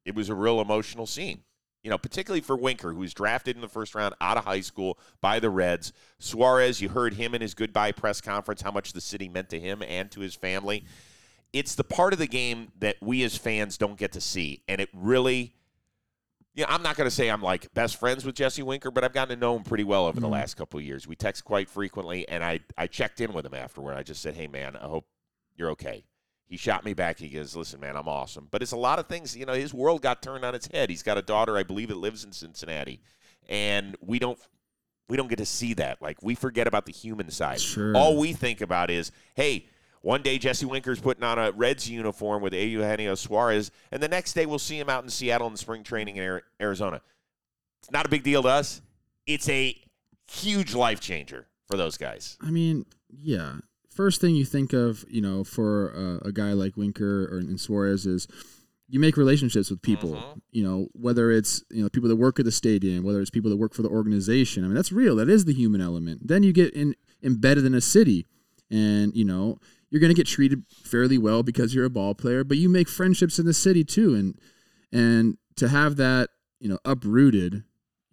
it 0.05 0.15
was 0.15 0.29
a 0.29 0.35
real 0.35 0.61
emotional 0.61 1.07
scene. 1.07 1.43
You 1.85 1.91
know, 1.91 1.99
particularly 1.99 2.41
for 2.41 2.57
Winker, 2.57 2.93
who 2.93 3.01
was 3.01 3.13
drafted 3.13 3.57
in 3.57 3.63
the 3.63 3.69
first 3.69 3.95
round 3.95 4.15
out 4.21 4.37
of 4.37 4.45
high 4.45 4.61
school 4.61 4.99
by 5.21 5.41
the 5.41 5.51
Reds. 5.51 5.93
Suarez, 6.21 6.81
you 6.81 6.89
heard 6.89 7.15
him 7.15 7.35
in 7.35 7.41
his 7.41 7.55
goodbye 7.55 7.91
press 7.91 8.21
conference 8.21 8.63
how 8.63 8.71
much 8.71 8.93
the 8.93 9.01
city 9.01 9.29
meant 9.29 9.49
to 9.51 9.59
him 9.59 9.83
and 9.83 10.09
to 10.13 10.21
his 10.21 10.35
family. 10.37 10.85
It's 11.53 11.75
the 11.75 11.83
part 11.85 12.13
of 12.13 12.19
the 12.21 12.29
game 12.29 12.71
that 12.79 12.97
we 13.03 13.25
as 13.25 13.37
fans 13.37 13.77
don't 13.79 13.99
get 13.99 14.13
to 14.13 14.21
see, 14.21 14.63
and 14.69 14.81
it 14.81 14.91
really. 14.93 15.55
Yeah, 16.55 16.67
I'm 16.69 16.83
not 16.83 16.97
going 16.97 17.07
to 17.09 17.15
say 17.15 17.29
I'm 17.31 17.43
like 17.43 17.73
best 17.73 17.97
friends 17.97 18.25
with 18.27 18.35
Jesse 18.35 18.63
Winker, 18.63 18.91
but 18.91 19.03
I've 19.05 19.15
gotten 19.15 19.35
to 19.37 19.41
know 19.41 19.57
him 19.57 19.63
pretty 19.65 19.85
well 19.85 20.07
over 20.07 20.21
the 20.21 20.27
Mhm. 20.29 20.33
last 20.33 20.55
couple 20.55 20.79
of 20.79 20.85
years. 20.85 21.07
We 21.07 21.17
text 21.17 21.45
quite 21.45 21.69
frequently, 21.69 22.29
and 22.29 22.45
I 22.45 22.61
I 22.77 22.87
checked 22.87 23.21
in 23.23 23.33
with 23.33 23.47
him 23.47 23.55
afterward. 23.55 23.95
I 23.95 24.03
just 24.03 24.21
said, 24.23 24.35
"Hey, 24.35 24.47
man, 24.47 24.77
I 24.77 24.87
hope 24.87 25.07
you're 25.57 25.71
okay." 25.71 26.05
He 26.47 26.57
shot 26.59 26.85
me 26.85 26.93
back. 26.93 27.19
He 27.19 27.29
goes, 27.29 27.57
"Listen, 27.57 27.81
man, 27.81 27.97
I'm 27.97 28.09
awesome." 28.09 28.49
But 28.51 28.63
it's 28.63 28.73
a 28.73 28.77
lot 28.77 28.99
of 28.99 29.07
things. 29.07 29.37
You 29.37 29.47
know, 29.47 29.55
his 29.55 29.73
world 29.73 30.03
got 30.03 30.23
turned 30.23 30.45
on 30.45 30.55
its 30.55 30.69
head. 30.73 30.91
He's 30.91 31.03
got 31.03 31.17
a 31.19 31.23
daughter, 31.23 31.57
I 31.57 31.63
believe, 31.63 31.89
that 31.89 31.97
lives 31.97 32.25
in 32.25 32.33
Cincinnati, 32.33 33.01
and 33.49 33.97
we 34.01 34.19
don't 34.19 34.39
we 35.09 35.17
don't 35.17 35.29
get 35.29 35.39
to 35.39 35.47
see 35.47 35.75
that. 35.75 36.01
Like 36.03 36.23
we 36.23 36.35
forget 36.35 36.67
about 36.67 36.87
the 36.87 36.93
human 36.93 37.31
side. 37.31 37.61
Sure. 37.61 37.97
All 37.97 38.19
we 38.19 38.33
think 38.33 38.61
about 38.61 38.91
is, 38.91 39.13
hey. 39.35 39.67
One 40.05 40.21
day 40.23 40.37
Jesse 40.37 40.67
Winker's 40.67 40.99
putting 40.99 41.23
on 41.23 41.39
a 41.39 41.53
Reds 41.53 41.89
uniform 41.89 42.43
with 42.43 42.53
Eugenio 42.53 43.15
Suarez, 43.15 43.71
and 43.93 44.03
the 44.03 44.09
next 44.09 44.33
day 44.33 44.47
we'll 44.47 44.59
see 44.59 44.77
him 44.77 44.89
out 44.89 45.05
in 45.05 45.09
Seattle 45.09 45.47
in 45.47 45.57
spring 45.57 45.85
training 45.85 46.17
in 46.17 46.41
Arizona. 46.61 47.01
It's 47.79 47.93
not 47.93 48.05
a 48.05 48.09
big 48.09 48.25
deal 48.25 48.43
to 48.43 48.49
us. 48.49 48.83
it's 49.27 49.49
a 49.49 49.81
huge 50.29 50.75
life 50.75 50.99
changer 50.99 51.47
for 51.69 51.77
those 51.77 51.97
guys. 51.97 52.37
I 52.41 52.51
mean, 52.51 52.85
yeah. 53.09 53.59
First 53.95 54.21
thing 54.21 54.35
you 54.35 54.45
think 54.45 54.73
of, 54.73 55.05
you 55.09 55.21
know, 55.21 55.45
for 55.45 55.93
uh, 55.95 56.29
a 56.29 56.33
guy 56.33 56.53
like 56.53 56.77
Winker 56.77 57.27
or 57.27 57.39
and 57.39 57.61
Suarez 57.61 58.07
is 58.07 58.27
you 58.89 59.01
make 59.01 59.17
relationships 59.17 59.71
with 59.71 59.83
people. 59.83 60.15
Mhm. 60.15 60.41
You 60.51 60.65
know, 60.65 60.89
whether 60.93 61.31
it's 61.31 61.63
you 61.71 61.83
know 61.83 61.89
people 61.89 62.09
that 62.09 62.17
work 62.17 62.39
at 62.39 62.45
the 62.45 62.53
stadium, 62.53 63.05
whether 63.05 63.21
it's 63.21 63.31
people 63.31 63.51
that 63.51 63.57
work 63.57 63.75
for 63.75 63.83
the 63.83 63.89
organization. 63.89 64.65
I 64.65 64.67
mean, 64.69 64.77
that's 64.77 64.93
real. 64.93 65.17
That 65.17 65.29
is 65.29 65.45
the 65.45 65.55
human 65.55 65.81
element. 65.81 66.27
Then 66.27 66.43
you 66.43 66.53
get 66.53 66.75
in, 66.75 66.95
embedded 67.23 67.65
in 67.65 67.75
a 67.75 67.81
city, 67.81 68.27
and 68.71 69.15
you 69.15 69.25
know 69.25 69.59
you're 69.91 70.01
going 70.01 70.15
to 70.15 70.17
get 70.17 70.27
treated 70.27 70.65
fairly 70.71 71.19
well 71.19 71.43
because 71.43 71.75
you're 71.75 71.85
a 71.85 71.91
ball 71.91 72.15
player. 72.15 72.45
But 72.45 72.57
you 72.57 72.69
make 72.71 72.89
friendships 72.89 73.39
in 73.39 73.45
the 73.47 73.55
city 73.55 73.85
too, 73.85 74.15
and 74.15 74.39
and 74.91 75.37
to 75.57 75.69
have 75.69 75.97
that 75.97 76.31
you 76.61 76.69
know 76.69 76.79
uprooted 76.85 77.65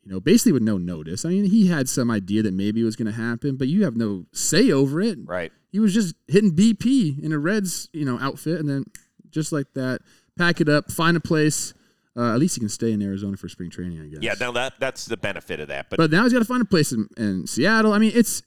you 0.03 0.11
know, 0.11 0.19
basically 0.19 0.51
with 0.51 0.63
no 0.63 0.77
notice. 0.77 1.25
I 1.25 1.29
mean, 1.29 1.45
he 1.45 1.67
had 1.67 1.89
some 1.89 2.09
idea 2.09 2.43
that 2.43 2.53
maybe 2.53 2.81
it 2.81 2.85
was 2.85 2.95
going 2.95 3.11
to 3.11 3.19
happen, 3.19 3.57
but 3.57 3.67
you 3.67 3.83
have 3.83 3.95
no 3.95 4.25
say 4.31 4.71
over 4.71 5.01
it. 5.01 5.19
Right. 5.23 5.51
He 5.71 5.79
was 5.79 5.93
just 5.93 6.15
hitting 6.27 6.55
BP 6.55 7.23
in 7.23 7.31
a 7.31 7.37
Reds, 7.37 7.89
you 7.93 8.05
know, 8.05 8.17
outfit, 8.19 8.59
and 8.59 8.67
then 8.67 8.85
just 9.29 9.51
like 9.51 9.67
that, 9.75 10.01
pack 10.37 10.61
it 10.61 10.69
up, 10.69 10.91
find 10.91 11.15
a 11.15 11.19
place. 11.19 11.73
Uh, 12.17 12.33
at 12.33 12.39
least 12.39 12.55
he 12.55 12.59
can 12.59 12.69
stay 12.69 12.91
in 12.91 13.01
Arizona 13.01 13.37
for 13.37 13.47
spring 13.47 13.69
training, 13.69 14.01
I 14.01 14.07
guess. 14.07 14.19
Yeah, 14.21 14.33
now 14.39 14.51
that 14.53 14.73
that's 14.79 15.05
the 15.05 15.15
benefit 15.15 15.59
of 15.59 15.67
that. 15.67 15.89
But, 15.89 15.97
But 15.97 16.11
now 16.11 16.23
he's 16.23 16.33
got 16.33 16.39
to 16.39 16.45
find 16.45 16.61
a 16.61 16.65
place 16.65 16.91
in, 16.91 17.07
in 17.17 17.45
Seattle. 17.45 17.93
I 17.93 17.99
mean, 17.99 18.11
it's 18.15 18.41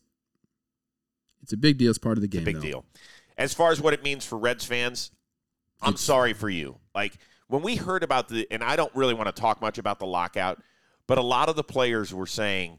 it's 1.42 1.52
a 1.52 1.56
big 1.56 1.78
deal. 1.78 1.90
It's 1.90 1.99
part 1.99 2.18
of 2.18 2.23
the 2.23 2.28
game. 2.28 2.44
big 2.44 2.56
though. 2.56 2.61
deal. 2.61 2.85
As 3.38 3.54
far 3.54 3.71
as 3.71 3.80
what 3.80 3.94
it 3.94 4.02
means 4.02 4.26
for 4.26 4.37
Reds 4.37 4.64
fans, 4.64 5.11
I'm 5.80 5.97
sorry 5.97 6.32
for 6.32 6.49
you. 6.49 6.76
Like 6.94 7.16
when 7.49 7.62
we 7.62 7.76
heard 7.76 8.02
about 8.02 8.28
the, 8.28 8.47
and 8.50 8.62
I 8.62 8.76
don't 8.76 8.94
really 8.94 9.14
want 9.14 9.35
to 9.35 9.40
talk 9.40 9.61
much 9.61 9.78
about 9.78 9.99
the 9.99 10.06
lockout, 10.06 10.62
but 11.12 11.19
a 11.19 11.23
lot 11.23 11.50
of 11.50 11.57
the 11.57 11.62
players 11.62 12.14
were 12.14 12.26
saying, 12.26 12.78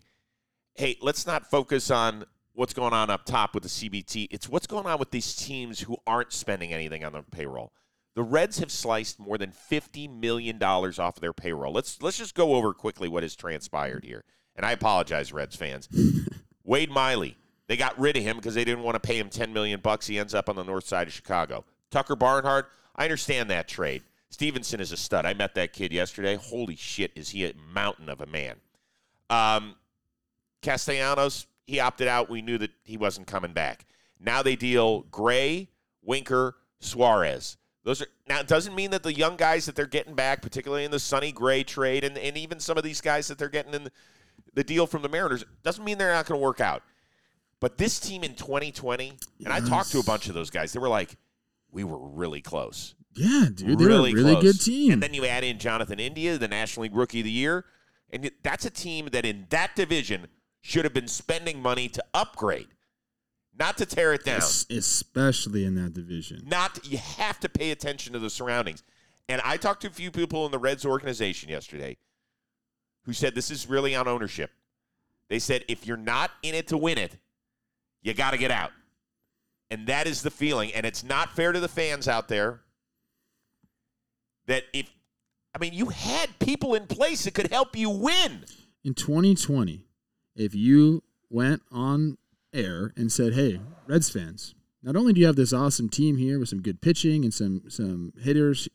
"Hey, 0.73 0.97
let's 1.01 1.27
not 1.27 1.51
focus 1.51 1.91
on 1.91 2.25
what's 2.53 2.73
going 2.73 2.91
on 2.91 3.11
up 3.11 3.25
top 3.25 3.53
with 3.53 3.61
the 3.61 3.69
CBT. 3.69 4.27
It's 4.31 4.49
what's 4.49 4.65
going 4.65 4.87
on 4.87 4.97
with 4.97 5.11
these 5.11 5.35
teams 5.35 5.81
who 5.81 5.97
aren't 6.07 6.33
spending 6.33 6.73
anything 6.73 7.03
on 7.03 7.13
their 7.13 7.21
payroll." 7.21 7.73
The 8.15 8.23
Reds 8.23 8.57
have 8.57 8.71
sliced 8.71 9.19
more 9.19 9.37
than 9.37 9.51
fifty 9.51 10.07
million 10.07 10.57
dollars 10.57 10.97
off 10.97 11.17
of 11.17 11.21
their 11.21 11.31
payroll. 11.31 11.73
Let's 11.73 12.01
let's 12.01 12.17
just 12.17 12.33
go 12.33 12.55
over 12.55 12.73
quickly 12.73 13.07
what 13.07 13.21
has 13.21 13.35
transpired 13.35 14.03
here. 14.03 14.23
And 14.55 14.65
I 14.65 14.71
apologize, 14.71 15.31
Reds 15.31 15.55
fans. 15.55 15.87
Wade 16.63 16.89
Miley, 16.89 17.37
they 17.67 17.77
got 17.77 17.99
rid 17.99 18.17
of 18.17 18.23
him 18.23 18.37
because 18.37 18.55
they 18.55 18.65
didn't 18.65 18.83
want 18.83 18.95
to 18.95 19.07
pay 19.07 19.19
him 19.19 19.29
ten 19.29 19.53
million 19.53 19.79
bucks. 19.79 20.07
He 20.07 20.17
ends 20.17 20.33
up 20.33 20.49
on 20.49 20.55
the 20.55 20.63
north 20.63 20.87
side 20.87 21.05
of 21.05 21.13
Chicago. 21.13 21.65
Tucker 21.91 22.15
Barnhart, 22.15 22.71
I 22.95 23.03
understand 23.03 23.51
that 23.51 23.67
trade. 23.67 24.01
Stephenson 24.33 24.79
is 24.79 24.91
a 24.91 24.97
stud. 24.97 25.27
I 25.27 25.35
met 25.35 25.53
that 25.53 25.73
kid 25.73 25.93
yesterday. 25.93 26.33
Holy 26.33 26.75
shit, 26.75 27.11
is 27.13 27.29
he 27.29 27.45
a 27.45 27.53
mountain 27.71 28.09
of 28.09 28.19
a 28.19 28.25
man? 28.25 28.55
Um, 29.29 29.75
Castellanos, 30.63 31.45
he 31.67 31.79
opted 31.79 32.07
out. 32.07 32.31
We 32.31 32.41
knew 32.41 32.57
that 32.57 32.71
he 32.83 32.97
wasn't 32.97 33.27
coming 33.27 33.53
back. 33.53 33.85
Now 34.19 34.41
they 34.41 34.55
deal 34.55 35.01
Gray, 35.11 35.69
Winker, 36.01 36.55
Suarez. 36.79 37.57
Those 37.83 38.01
are 38.01 38.07
now 38.27 38.39
it 38.39 38.47
doesn't 38.47 38.73
mean 38.73 38.89
that 38.89 39.03
the 39.03 39.13
young 39.13 39.35
guys 39.35 39.67
that 39.67 39.75
they're 39.75 39.85
getting 39.85 40.15
back, 40.15 40.41
particularly 40.41 40.83
in 40.83 40.89
the 40.89 40.99
Sonny 40.99 41.31
Gray 41.31 41.63
trade, 41.63 42.03
and, 42.03 42.17
and 42.17 42.35
even 42.35 42.59
some 42.59 42.75
of 42.75 42.83
these 42.83 43.01
guys 43.01 43.27
that 43.27 43.37
they're 43.37 43.49
getting 43.49 43.75
in 43.75 43.83
the, 43.83 43.91
the 44.55 44.63
deal 44.63 44.87
from 44.87 45.03
the 45.03 45.09
Mariners, 45.09 45.45
doesn't 45.61 45.85
mean 45.85 45.99
they're 45.99 46.11
not 46.11 46.25
going 46.25 46.39
to 46.39 46.43
work 46.43 46.59
out. 46.59 46.81
But 47.59 47.77
this 47.77 47.99
team 47.99 48.23
in 48.23 48.33
2020, 48.33 49.13
and 49.45 49.53
I 49.53 49.59
talked 49.59 49.91
to 49.91 49.99
a 49.99 50.03
bunch 50.03 50.27
of 50.27 50.33
those 50.33 50.49
guys, 50.49 50.73
they 50.73 50.79
were 50.79 50.89
like, 50.89 51.17
we 51.71 51.83
were 51.83 51.99
really 51.99 52.41
close. 52.41 52.95
Yeah, 53.15 53.47
dude, 53.53 53.79
they're 53.79 53.87
really 53.87 54.11
a 54.11 54.15
really 54.15 54.33
close. 54.33 54.43
good 54.43 54.61
team. 54.61 54.93
And 54.93 55.03
then 55.03 55.13
you 55.13 55.25
add 55.25 55.43
in 55.43 55.59
Jonathan 55.59 55.99
India, 55.99 56.37
the 56.37 56.47
National 56.47 56.83
League 56.83 56.95
Rookie 56.95 57.19
of 57.19 57.25
the 57.25 57.31
Year, 57.31 57.65
and 58.11 58.31
that's 58.43 58.65
a 58.65 58.69
team 58.69 59.09
that 59.11 59.25
in 59.25 59.47
that 59.49 59.75
division 59.75 60.27
should 60.61 60.85
have 60.85 60.93
been 60.93 61.07
spending 61.07 61.61
money 61.61 61.89
to 61.89 62.03
upgrade, 62.13 62.67
not 63.57 63.77
to 63.77 63.85
tear 63.85 64.13
it 64.13 64.23
down. 64.23 64.37
Es- 64.37 64.65
especially 64.69 65.65
in 65.65 65.75
that 65.75 65.93
division. 65.93 66.41
Not 66.45 66.79
you 66.89 66.97
have 66.97 67.39
to 67.41 67.49
pay 67.49 67.71
attention 67.71 68.13
to 68.13 68.19
the 68.19 68.29
surroundings. 68.29 68.83
And 69.29 69.41
I 69.43 69.57
talked 69.57 69.81
to 69.81 69.87
a 69.87 69.91
few 69.91 70.11
people 70.11 70.45
in 70.45 70.51
the 70.51 70.59
Reds 70.59 70.85
organization 70.85 71.49
yesterday 71.49 71.97
who 73.05 73.13
said 73.13 73.35
this 73.35 73.51
is 73.51 73.67
really 73.67 73.95
on 73.95 74.07
ownership. 74.07 74.51
They 75.29 75.39
said 75.39 75.63
if 75.67 75.87
you're 75.87 75.97
not 75.97 76.31
in 76.41 76.55
it 76.55 76.67
to 76.67 76.77
win 76.77 76.97
it, 76.97 77.17
you 78.01 78.13
got 78.13 78.31
to 78.31 78.37
get 78.37 78.51
out. 78.51 78.71
And 79.71 79.87
that 79.87 80.07
is 80.07 80.21
the 80.21 80.31
feeling. 80.31 80.73
And 80.73 80.85
it's 80.85 81.03
not 81.03 81.35
fair 81.35 81.51
to 81.51 81.59
the 81.59 81.67
fans 81.67 82.07
out 82.07 82.27
there 82.27 82.61
that 84.47 84.63
if, 84.73 84.91
I 85.55 85.59
mean, 85.59 85.73
you 85.73 85.87
had 85.87 86.37
people 86.39 86.73
in 86.75 86.87
place 86.87 87.23
that 87.25 87.33
could 87.33 87.51
help 87.51 87.75
you 87.75 87.89
win. 87.89 88.45
in 88.83 88.93
2020, 88.93 89.85
if 90.35 90.53
you 90.53 91.03
went 91.29 91.61
on 91.71 92.17
air 92.51 92.91
and 92.97 93.11
said, 93.11 93.33
"Hey, 93.33 93.59
Reds 93.87 94.09
fans, 94.09 94.53
not 94.81 94.95
only 94.95 95.13
do 95.13 95.21
you 95.21 95.25
have 95.27 95.35
this 95.37 95.53
awesome 95.53 95.87
team 95.89 96.17
here 96.17 96.37
with 96.37 96.49
some 96.49 96.61
good 96.61 96.81
pitching 96.81 97.23
and 97.23 97.33
some 97.33 97.63
some 97.69 98.13
hitters 98.21 98.67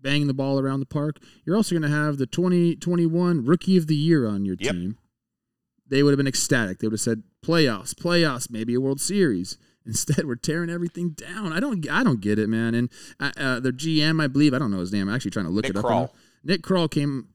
banging 0.00 0.28
the 0.28 0.34
ball 0.34 0.60
around 0.60 0.78
the 0.80 0.86
park, 0.86 1.18
you're 1.44 1.56
also 1.56 1.74
going 1.74 1.82
to 1.82 1.88
have 1.96 2.18
the 2.18 2.26
2021 2.26 3.44
Rookie 3.44 3.76
of 3.76 3.88
the 3.88 3.96
Year 3.96 4.26
on 4.28 4.44
your 4.44 4.56
Yep. 4.60 4.74
team." 4.74 4.98
They 5.88 6.02
would 6.02 6.10
have 6.12 6.18
been 6.18 6.26
ecstatic. 6.28 6.78
They 6.78 6.86
would 6.86 6.92
have 6.92 7.00
said, 7.00 7.22
"Playoffs, 7.42 7.94
playoffs, 7.94 8.50
maybe 8.50 8.74
a 8.74 8.80
World 8.80 9.00
Series." 9.00 9.58
Instead, 9.88 10.24
we're 10.26 10.36
tearing 10.36 10.70
everything 10.70 11.10
down. 11.10 11.52
I 11.52 11.58
don't, 11.58 11.88
I 11.90 12.04
don't 12.04 12.20
get 12.20 12.38
it, 12.38 12.48
man. 12.48 12.74
And 12.74 12.90
uh, 13.18 13.32
uh, 13.36 13.58
the 13.60 13.72
GM, 13.72 14.22
I 14.22 14.26
believe, 14.28 14.54
I 14.54 14.58
don't 14.60 14.70
know 14.70 14.78
his 14.80 14.92
name. 14.92 15.08
I'm 15.08 15.14
actually 15.14 15.30
trying 15.32 15.46
to 15.46 15.50
look 15.50 15.64
Nick 15.64 15.70
it 15.70 15.76
up. 15.78 15.84
Krall. 15.84 16.10
Nick 16.44 16.62
Krall 16.62 16.88
came 16.90 17.28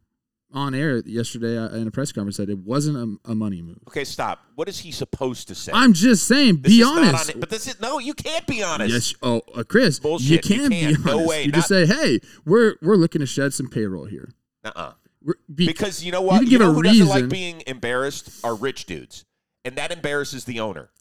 on 0.54 0.76
air 0.76 0.98
yesterday 1.06 1.58
uh, 1.58 1.70
in 1.70 1.88
a 1.88 1.92
press 1.92 2.12
conference 2.12 2.38
said 2.38 2.48
it 2.48 2.60
wasn't 2.60 2.96
a, 3.26 3.32
a 3.32 3.34
money 3.36 3.62
move. 3.63 3.80
Okay, 3.88 4.04
stop. 4.04 4.39
What 4.54 4.70
is 4.70 4.78
he 4.78 4.92
supposed 4.92 5.48
to 5.48 5.56
say? 5.56 5.72
I'm 5.74 5.94
just 5.94 6.28
saying, 6.28 6.62
This 6.62 6.74
be 6.74 6.82
not 6.82 7.00
honest. 7.00 7.34
on 7.34 7.39
but 7.39 7.50
this 7.50 7.66
is 7.68 7.82
no. 7.82 7.98
You 7.98 8.13
can't 8.13 8.46
be 8.46 8.62
honest. 8.62 8.94
yes, 8.94 9.13
oh, 9.24 9.42
uh, 9.56 9.63
Chris, 9.63 9.98
Bullshit. 10.00 10.30
you 10.30 10.36
You 10.36 10.62
can 10.62 10.70
be 10.70 10.86
honest. 10.86 11.06
No 11.06 11.26
way. 11.26 11.44
You 11.46 11.52
just 11.52 11.68
say, 11.70 11.88
hey, 11.88 12.20
we're 12.46 12.76
we're 12.84 12.98
looking 12.98 13.20
to 13.22 13.26
shed 13.26 13.54
some 13.56 13.68
payroll 13.68 14.06
here. 14.06 14.30
Uh-uh. 14.63 14.94
Be, 15.56 15.66
Because 15.66 16.04
you 16.04 16.12
know 16.12 16.22
what? 16.22 16.36
can 16.36 16.44
You, 16.44 16.50
give 16.52 16.60
know 16.62 16.70
a 16.70 16.74
who 16.74 16.84
doesn't 16.84 17.08
like 17.08 17.16
reason. 17.16 17.30
being 17.30 17.63
embarrassed 17.66 18.30
are 18.44 18.54
rich 18.56 18.86
dudes, 18.86 19.26
and 19.66 19.76
that 19.76 19.92
embarrasses 19.92 20.46
the 20.46 20.60
owner. 20.60 20.92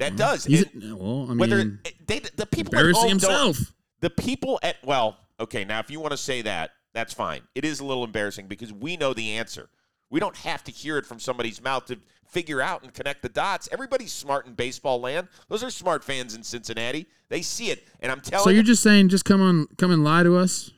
That 0.00 0.16
does. 0.16 0.44
he's, 0.44 0.64
well, 0.74 1.28
I 1.30 1.34
whether 1.34 1.56
mean, 1.58 1.78
they, 2.06 2.18
the 2.18 2.46
people 2.46 2.76
at 2.76 2.84
home 2.84 2.92
don't- 2.94 3.08
himself. 3.10 3.58
the 4.00 4.10
people 4.10 4.58
at 4.62 4.76
well, 4.84 5.18
okay. 5.38 5.64
Now, 5.64 5.78
if 5.78 5.90
you 5.90 6.00
want 6.00 6.10
to 6.12 6.16
say 6.16 6.42
that, 6.42 6.72
that's 6.92 7.14
fine. 7.14 7.42
It 7.54 7.64
is 7.64 7.78
a 7.80 7.84
little 7.84 8.02
embarrassing 8.04 8.48
because 8.48 8.72
we 8.72 8.96
know 8.96 9.14
the 9.14 9.32
answer. 9.32 9.68
We 10.10 10.18
don't 10.18 10.36
have 10.38 10.64
to 10.64 10.72
hear 10.72 10.98
it 10.98 11.06
from 11.06 11.20
somebody's 11.20 11.62
mouth 11.62 11.86
to 11.86 11.98
figure 12.26 12.60
out 12.60 12.82
and 12.82 12.92
connect 12.92 13.22
the 13.22 13.28
dots. 13.28 13.68
Everybody's 13.70 14.12
smart 14.12 14.46
in 14.46 14.54
baseball 14.54 15.00
land. 15.00 15.28
Those 15.48 15.62
are 15.62 15.70
smart 15.70 16.02
fans 16.02 16.34
in 16.34 16.42
Cincinnati. 16.42 17.06
They 17.28 17.42
see 17.42 17.70
it, 17.70 17.86
and 18.00 18.10
I'm 18.10 18.20
telling 18.20 18.42
So 18.42 18.50
you, 18.50 18.56
you're 18.56 18.64
just 18.64 18.82
saying, 18.82 19.08
just 19.08 19.24
come 19.24 19.40
on, 19.40 19.66
come 19.78 19.92
and 19.92 20.02
lie 20.02 20.24
to 20.24 20.36
us 20.36 20.72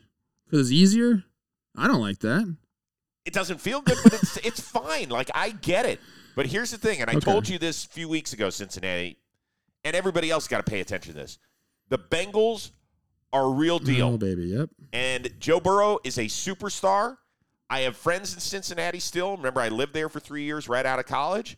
because 0.44 0.60
it's 0.60 0.70
easier. 0.72 1.24
I 1.76 1.86
don't 1.88 2.00
like 2.02 2.18
that. 2.18 2.54
it 3.24 3.32
doesn't 3.32 3.60
feel 3.60 3.80
good, 3.80 3.96
but 4.02 4.12
it's 4.14 4.36
it's 4.38 4.60
fine. 4.60 5.08
Like 5.08 5.30
I 5.34 5.50
get 5.50 5.86
it. 5.86 6.00
But 6.34 6.46
here's 6.46 6.70
the 6.70 6.78
thing, 6.78 7.00
and 7.00 7.10
I 7.10 7.14
Okay. 7.14 7.20
told 7.30 7.48
you 7.48 7.58
this 7.58 7.84
a 7.84 7.88
few 7.88 8.08
weeks 8.08 8.32
ago, 8.32 8.50
Cincinnati, 8.50 9.18
and 9.84 9.94
everybody 9.94 10.30
else 10.30 10.48
got 10.48 10.64
to 10.64 10.70
pay 10.70 10.80
attention 10.80 11.12
to 11.14 11.18
this. 11.20 11.38
The 11.88 11.98
Bengals 11.98 12.70
are 13.32 13.50
real 13.50 13.76
oh, 13.76 13.78
deal, 13.78 14.06
Oh, 14.08 14.18
baby, 14.18 14.44
yep. 14.44 14.70
and 14.92 15.30
Joe 15.38 15.60
Burrow 15.60 15.98
is 16.04 16.18
a 16.18 16.24
superstar. 16.24 17.18
I 17.68 17.80
have 17.80 17.96
friends 17.96 18.34
in 18.34 18.40
Cincinnati 18.40 19.00
still. 19.00 19.36
Remember, 19.36 19.60
I 19.60 19.68
lived 19.68 19.94
there 19.94 20.08
for 20.08 20.20
three 20.20 20.42
years 20.44 20.68
right 20.68 20.84
out 20.84 20.98
of 20.98 21.06
college. 21.06 21.56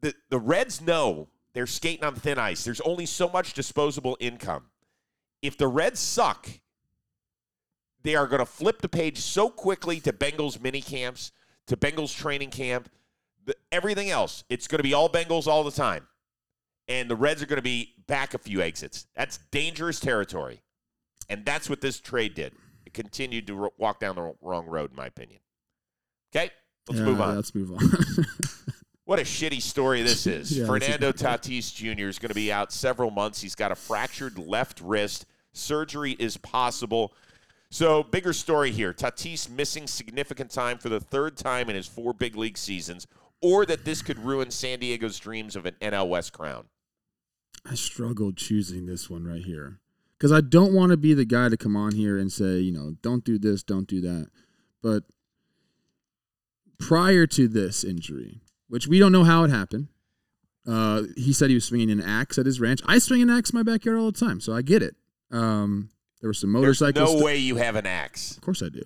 The 0.00 0.14
the 0.28 0.38
Reds 0.38 0.80
know 0.80 1.28
they're 1.54 1.66
skating 1.66 2.04
on 2.04 2.14
thin 2.14 2.38
ice. 2.38 2.62
There's 2.64 2.80
only 2.82 3.06
so 3.06 3.28
much 3.28 3.52
disposable 3.54 4.16
income. 4.20 4.66
If 5.42 5.56
the 5.56 5.66
Reds 5.66 5.98
suck, 5.98 6.48
they 8.02 8.14
are 8.14 8.26
going 8.26 8.38
to 8.40 8.46
flip 8.46 8.80
the 8.80 8.88
page 8.88 9.18
so 9.18 9.48
quickly 9.48 9.98
to 10.00 10.12
Bengals 10.12 10.60
mini 10.60 10.82
camps, 10.82 11.32
to 11.68 11.76
Bengals 11.76 12.14
training 12.14 12.50
camp, 12.50 12.90
the, 13.44 13.54
everything 13.72 14.10
else. 14.10 14.44
It's 14.50 14.66
going 14.66 14.78
to 14.80 14.82
be 14.82 14.92
all 14.94 15.08
Bengals 15.08 15.46
all 15.46 15.64
the 15.64 15.70
time. 15.70 16.06
And 16.88 17.08
the 17.10 17.16
Reds 17.16 17.42
are 17.42 17.46
going 17.46 17.56
to 17.58 17.62
be 17.62 17.94
back 18.06 18.34
a 18.34 18.38
few 18.38 18.60
exits. 18.60 19.06
That's 19.14 19.38
dangerous 19.50 20.00
territory. 20.00 20.62
And 21.28 21.44
that's 21.44 21.68
what 21.70 21.80
this 21.80 22.00
trade 22.00 22.34
did. 22.34 22.52
It 22.86 22.94
continued 22.94 23.46
to 23.48 23.54
ro- 23.54 23.72
walk 23.78 24.00
down 24.00 24.16
the 24.16 24.32
wrong 24.40 24.66
road, 24.66 24.90
in 24.90 24.96
my 24.96 25.06
opinion. 25.06 25.40
Okay, 26.34 26.50
let's 26.88 26.98
Yeah, 27.00 27.06
move 27.06 27.20
on. 27.20 27.36
Let's 27.36 27.54
move 27.54 27.72
on. 27.72 27.78
What 29.04 29.18
a 29.18 29.22
shitty 29.22 29.62
story 29.62 30.02
this 30.02 30.26
is. 30.26 30.58
Yeah, 30.58 30.66
Fernando 30.66 31.12
Tatis 31.12 31.74
Jr. 31.74 32.08
is 32.08 32.18
going 32.18 32.28
to 32.28 32.34
be 32.34 32.52
out 32.52 32.70
several 32.70 33.10
months. 33.10 33.40
He's 33.40 33.54
got 33.54 33.72
a 33.72 33.74
fractured 33.74 34.36
left 34.36 34.82
wrist. 34.82 35.24
Surgery 35.54 36.12
is 36.18 36.36
possible. 36.36 37.14
So, 37.70 38.02
bigger 38.02 38.32
story 38.32 38.70
here 38.70 38.94
Tatis 38.94 39.50
missing 39.50 39.86
significant 39.86 40.50
time 40.50 40.78
for 40.78 40.88
the 40.88 41.00
third 41.00 41.36
time 41.36 41.68
in 41.68 41.76
his 41.76 41.86
four 41.86 42.14
big 42.14 42.34
league 42.34 42.56
seasons, 42.56 43.06
or 43.42 43.66
that 43.66 43.84
this 43.84 44.00
could 44.02 44.18
ruin 44.18 44.50
San 44.50 44.78
Diego's 44.78 45.18
dreams 45.18 45.54
of 45.54 45.66
an 45.66 45.74
NL 45.80 46.08
West 46.08 46.32
crown. 46.32 46.66
I 47.70 47.74
struggled 47.74 48.36
choosing 48.36 48.86
this 48.86 49.10
one 49.10 49.24
right 49.24 49.42
here 49.42 49.80
because 50.16 50.32
I 50.32 50.40
don't 50.40 50.72
want 50.72 50.90
to 50.90 50.96
be 50.96 51.12
the 51.12 51.26
guy 51.26 51.48
to 51.48 51.56
come 51.56 51.76
on 51.76 51.94
here 51.94 52.18
and 52.18 52.32
say, 52.32 52.58
you 52.58 52.72
know, 52.72 52.94
don't 53.02 53.24
do 53.24 53.38
this, 53.38 53.62
don't 53.62 53.86
do 53.86 54.00
that. 54.00 54.28
But 54.82 55.04
prior 56.78 57.26
to 57.26 57.48
this 57.48 57.84
injury, 57.84 58.40
which 58.68 58.86
we 58.86 58.98
don't 58.98 59.12
know 59.12 59.24
how 59.24 59.44
it 59.44 59.50
happened. 59.50 59.88
Uh, 60.66 61.04
he 61.16 61.32
said 61.32 61.48
he 61.48 61.54
was 61.54 61.64
swinging 61.64 61.90
an 61.90 62.02
axe 62.02 62.38
at 62.38 62.46
his 62.46 62.60
ranch. 62.60 62.80
I 62.86 62.98
swing 62.98 63.22
an 63.22 63.30
axe 63.30 63.50
in 63.50 63.56
my 63.56 63.62
backyard 63.62 63.98
all 63.98 64.12
the 64.12 64.18
time, 64.18 64.40
so 64.40 64.54
I 64.54 64.62
get 64.62 64.82
it. 64.82 64.96
Um, 65.30 65.90
there 66.20 66.28
were 66.28 66.34
some 66.34 66.52
There's 66.52 66.80
motorcycles. 66.80 67.14
no 67.14 67.24
way 67.24 67.36
you 67.36 67.56
have 67.56 67.76
an 67.76 67.86
axe. 67.86 68.36
Of 68.36 68.42
course 68.42 68.62
I 68.62 68.68
do. 68.68 68.82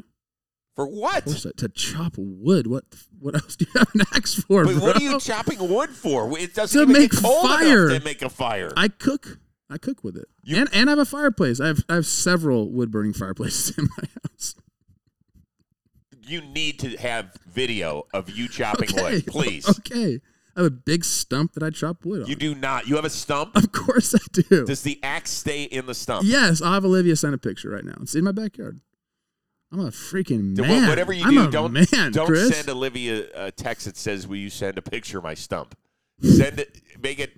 For 0.76 0.86
what? 0.86 1.18
Of 1.18 1.24
course 1.26 1.46
I, 1.46 1.50
to 1.58 1.68
chop 1.68 2.14
wood. 2.16 2.66
What 2.66 2.84
what 3.18 3.34
else 3.34 3.56
do 3.56 3.66
you 3.66 3.78
have 3.78 3.88
an 3.94 4.02
axe 4.14 4.34
for, 4.34 4.64
But 4.64 4.74
bro? 4.76 4.82
what 4.82 4.96
are 5.00 5.02
you 5.02 5.18
chopping 5.20 5.68
wood 5.68 5.90
for? 5.90 6.38
It 6.38 6.54
doesn't 6.54 6.86
To 6.86 6.92
make 6.92 7.12
fire. 7.12 7.88
to 7.90 8.00
make 8.04 8.22
a 8.22 8.28
fire. 8.30 8.70
I 8.76 8.88
cook. 8.88 9.38
I 9.70 9.78
cook 9.78 10.04
with 10.04 10.16
it, 10.16 10.26
You- 10.44 10.56
and 10.58 10.68
and 10.72 10.88
I 10.88 10.92
have 10.92 10.98
a 10.98 11.04
fireplace. 11.06 11.58
I 11.60 11.66
have 11.68 11.82
I 11.88 11.94
have 11.96 12.06
several 12.06 12.70
wood 12.70 12.90
burning 12.90 13.12
fireplaces 13.14 13.76
in 13.78 13.88
my 13.96 14.04
house. 14.30 14.54
you 16.24 16.40
need 16.42 16.78
to 16.80 16.96
have 16.98 17.34
video 17.50 18.04
of 18.14 18.30
you 18.30 18.48
chopping 18.48 18.90
Okay, 18.90 19.02
wood, 19.02 19.26
please. 19.28 19.68
Okay, 19.68 20.20
I 20.56 20.60
have 20.62 20.66
a 20.66 20.70
big 20.74 21.04
stump 21.04 21.52
that 21.54 21.62
I 21.62 21.70
chop 21.70 22.04
wood 22.04 22.22
on. 22.22 22.28
You 22.28 22.36
do 22.36 22.54
not. 22.54 22.86
You 22.86 22.96
have 22.96 23.04
a 23.04 23.10
stump. 23.10 23.56
Of 23.56 23.72
course 23.72 24.14
I 24.14 24.18
do. 24.32 24.66
Does 24.66 24.82
the 24.82 24.98
axe 25.02 25.30
stay 25.30 25.64
in 25.64 25.86
the 25.86 25.94
stump? 25.94 26.24
Yes, 26.26 26.60
I'll 26.60 26.74
have 26.74 26.84
Olivia 26.84 27.16
send 27.16 27.34
a 27.34 27.38
picture 27.38 27.70
right 27.70 27.84
now. 27.84 27.96
It's 28.02 28.14
in 28.14 28.24
my 28.24 28.32
backyard. 28.32 28.80
I'm 29.72 29.80
a 29.80 29.84
freaking 29.90 30.54
man. 30.58 30.68
wha- 30.82 30.88
Whatever 30.88 31.14
you 31.14 31.24
I'm 31.24 31.32
do, 31.34 31.48
a 31.48 31.50
don't 31.50 31.72
man, 31.72 32.12
don't 32.12 32.26
Chris. 32.26 32.54
send 32.54 32.68
Olivia 32.68 33.26
a 33.34 33.50
text 33.50 33.86
that 33.86 33.96
says, 33.96 34.26
"Will 34.28 34.36
you 34.36 34.50
send 34.50 34.76
a 34.76 34.82
picture 34.82 35.16
of 35.18 35.24
my 35.24 35.32
stump?" 35.34 35.74
Send 36.20 36.60
it. 36.60 36.82
Make 37.02 37.18
it 37.18 37.32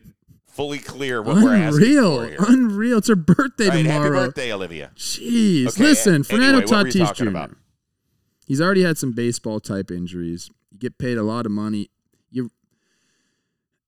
fully 0.48 0.80
clear 0.80 1.22
what 1.22 1.36
we're 1.36 1.54
asking 1.54 1.84
Unreal, 1.84 2.18
for 2.22 2.26
here. 2.28 2.36
unreal. 2.48 2.98
It's 2.98 3.08
her 3.08 3.14
birthday 3.16 3.68
right, 3.68 3.82
tomorrow. 3.84 4.02
happy 4.02 4.26
birthday, 4.26 4.52
Olivia. 4.52 4.90
Jeez, 4.96 5.68
Okay, 5.68 5.82
listen, 5.84 6.20
a- 6.22 6.24
Fernando 6.24 6.58
anyway, 6.58 6.66
what 6.66 6.82
were 6.82 6.86
you 6.88 6.92
Tatis 6.92 7.06
talking 7.06 7.24
Jr. 7.26 7.30
about? 7.30 7.50
He's 8.46 8.60
already 8.60 8.82
had 8.82 8.98
some 8.98 9.12
baseball 9.12 9.60
type 9.60 9.90
injuries. 9.92 10.50
You 10.72 10.78
get 10.78 10.98
paid 10.98 11.16
a 11.16 11.22
lot 11.22 11.46
of 11.46 11.52
money. 11.52 11.88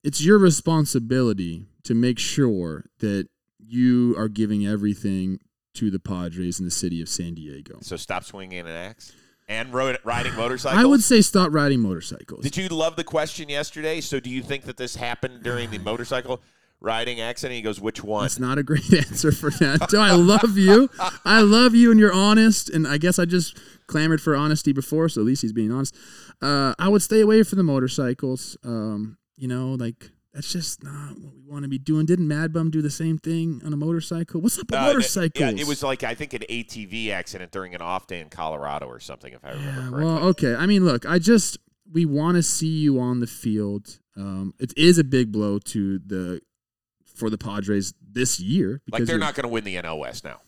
It's 0.06 0.24
your 0.24 0.38
responsibility 0.38 1.66
to 1.82 1.92
make 1.92 2.20
sure 2.20 2.84
that 3.00 3.26
you 3.58 4.14
are 4.16 4.28
giving 4.28 4.64
everything 4.64 5.40
to 5.74 5.90
the 5.90 5.98
Padres 5.98 6.60
in 6.60 6.64
the 6.64 6.70
city 6.70 7.02
of 7.02 7.08
San 7.08 7.34
Diego. 7.34 7.78
So 7.80 7.96
stop 7.96 8.22
swinging 8.22 8.60
an 8.60 8.68
axe 8.68 9.12
and 9.48 9.74
riding 9.74 9.96
motorcycles. 10.36 10.80
I 10.80 10.86
would 10.86 11.02
say 11.02 11.22
stop 11.22 11.52
riding 11.52 11.80
motorcycles. 11.80 12.44
Did 12.44 12.56
you 12.56 12.68
love 12.68 12.94
the 12.94 13.02
question 13.02 13.48
yesterday? 13.48 14.00
So 14.00 14.20
do 14.20 14.30
you 14.30 14.42
think 14.42 14.62
that 14.66 14.76
this 14.76 14.94
happened 14.94 15.42
during 15.42 15.70
the 15.72 15.78
motorcycle 15.84 16.40
riding 16.80 17.20
accident? 17.20 17.56
He 17.56 17.62
goes, 17.62 17.80
"Which 17.80 18.04
one?" 18.04 18.22
That's 18.22 18.38
not 18.38 18.58
a 18.58 18.62
great 18.62 18.92
answer, 19.10 19.32
for 19.32 19.50
that. 19.50 19.90
Fernando. 19.90 19.98
I 19.98 20.12
love 20.12 20.56
you. 20.56 20.88
I 21.24 21.40
love 21.40 21.74
you, 21.74 21.90
and 21.90 21.98
you're 21.98 22.14
honest. 22.14 22.70
And 22.70 22.86
I 22.86 22.98
guess 22.98 23.18
I 23.18 23.24
just 23.24 23.58
clamored 23.88 24.22
for 24.22 24.36
honesty 24.36 24.72
before, 24.72 25.08
so 25.08 25.20
at 25.22 25.26
least 25.26 25.42
he's 25.42 25.52
being 25.52 25.72
honest. 25.72 25.96
Uh, 26.40 26.74
I 26.78 26.88
would 26.90 27.02
stay 27.02 27.22
away 27.22 27.42
from 27.42 27.56
the 27.56 27.64
motorcycles. 27.64 28.56
Um, 28.62 29.18
you 29.36 29.48
know, 29.48 29.74
like 29.78 30.10
that's 30.32 30.52
just 30.52 30.82
not 30.84 31.18
what 31.18 31.34
we 31.34 31.42
want 31.46 31.62
to 31.62 31.68
be 31.68 31.78
doing. 31.78 32.04
Didn't 32.06 32.28
Mad 32.28 32.52
Bum 32.52 32.70
do 32.70 32.82
the 32.82 32.90
same 32.90 33.16
thing 33.18 33.62
on 33.64 33.72
a 33.72 33.76
motorcycle? 33.76 34.40
What's 34.40 34.58
up 34.58 34.70
with 34.70 34.78
Uh, 34.78 34.82
motorcycles? 34.84 35.40
Yeah, 35.40 35.50
it 35.50 35.66
was 35.66 35.82
like 35.82 36.02
I 36.02 36.14
think 36.14 36.34
an 36.34 36.42
ATV 36.50 37.10
accident 37.10 37.52
during 37.52 37.74
an 37.74 37.80
off 37.80 38.06
day 38.06 38.20
in 38.20 38.28
Colorado 38.28 38.86
or 38.86 39.00
something, 39.00 39.32
if 39.32 39.44
I 39.44 39.50
remember 39.50 39.70
Yeah, 39.70 39.88
correctly. 39.90 40.04
well, 40.04 40.18
okay. 40.28 40.54
I 40.54 40.66
mean, 40.66 40.84
look, 40.84 41.06
I 41.06 41.18
just 41.18 41.58
we 41.90 42.04
want 42.04 42.36
to 42.36 42.42
see 42.42 42.66
you 42.78 42.98
on 43.00 43.20
the 43.20 43.26
field. 43.26 43.98
Um, 44.16 44.54
it 44.58 44.72
is 44.76 44.98
a 44.98 45.04
big 45.04 45.32
blow 45.32 45.58
to 45.58 45.98
the 46.00 46.40
for 47.04 47.30
the 47.30 47.38
Padres 47.38 47.94
this 48.06 48.38
year 48.40 48.82
because 48.84 49.00
like 49.00 49.06
they're 49.06 49.18
not 49.18 49.34
going 49.34 49.44
to 49.44 49.48
win 49.48 49.64
the 49.64 49.76
NL 49.76 49.98
West 50.00 50.24
now. 50.24 50.40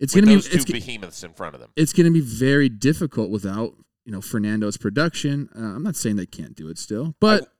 It's 0.00 0.14
gonna 0.14 0.26
be 0.26 0.34
those 0.34 0.48
two 0.48 0.56
it's, 0.56 0.64
behemoths 0.64 1.22
in 1.22 1.32
front 1.32 1.54
of 1.54 1.60
them. 1.60 1.70
it's 1.76 1.92
going 1.92 2.06
to 2.06 2.12
be 2.12 2.20
very 2.20 2.68
difficult 2.68 3.30
without 3.30 3.74
you 4.04 4.10
know 4.12 4.20
Fernando's 4.20 4.76
production. 4.76 5.48
Uh, 5.54 5.60
I'm 5.76 5.82
not 5.82 5.96
saying 5.96 6.16
they 6.16 6.26
can't 6.26 6.56
do 6.56 6.68
it 6.68 6.78
still, 6.78 7.14
but 7.20 7.52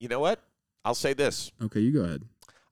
You 0.00 0.08
know 0.08 0.20
what? 0.20 0.40
I'll 0.84 0.94
say 0.94 1.12
this. 1.12 1.50
okay, 1.62 1.80
you 1.80 1.92
go 1.92 2.00
ahead. 2.04 2.22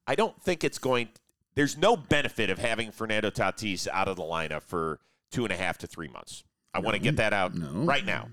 I 0.07 0.15
don't 0.15 0.41
think 0.43 0.65
it's 0.65 0.79
going. 0.79 1.09
There's 1.55 1.77
no 1.77 1.97
benefit 1.97 2.51
of 2.51 2.59
having 2.59 2.91
Fernando 2.93 3.31
Tatis 3.31 3.89
out 3.89 4.09
of 4.09 4.17
the 4.17 4.23
lineup 4.23 4.63
for 4.63 5.01
two 5.33 5.45
and 5.45 5.53
a 5.53 5.57
half 5.57 5.79
to 5.79 5.87
three 5.87 6.09
months. 6.09 6.45
I 6.75 6.81
want 6.81 6.95
to 6.95 7.01
get 7.01 7.17
that 7.17 7.33
out 7.33 7.55
No. 7.55 7.85
right 7.85 8.05
now. 8.05 8.29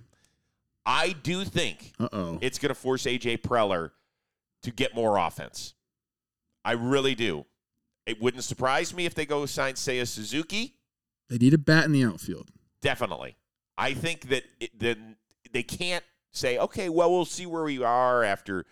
I 0.85 1.13
do 1.23 1.45
think 1.45 1.93
Uh 1.99 2.09
oh. 2.11 2.37
it's 2.41 2.59
going 2.59 2.69
to 2.69 2.75
force 2.75 3.03
AJ 3.03 3.41
Preller 3.41 3.91
to 4.63 4.71
get 4.71 4.93
more 4.93 5.17
offense. 5.17 5.73
I 6.65 6.73
really 6.73 7.15
do. 7.15 7.45
It 8.05 8.21
wouldn't 8.21 8.43
surprise 8.43 8.93
me 8.93 9.05
if 9.05 9.15
they 9.15 9.25
go 9.25 9.45
sign 9.45 9.75
Seiya 9.75 10.05
Suzuki. 10.07 10.75
They 11.29 11.37
need 11.37 11.53
a 11.53 11.57
bat 11.57 11.85
in 11.85 11.93
the 11.93 12.03
outfield. 12.03 12.49
Definitely. 12.81 13.37
I 13.77 13.93
think 13.93 14.27
that 14.27 14.43
it, 14.59 14.77
then 14.77 15.15
they 15.53 15.63
can't 15.63 16.03
say, 16.31 16.57
okay, 16.57 16.89
well, 16.89 17.09
we'll 17.11 17.23
see 17.25 17.45
where 17.45 17.63
we 17.63 17.81
are 17.81 18.23
after 18.25 18.65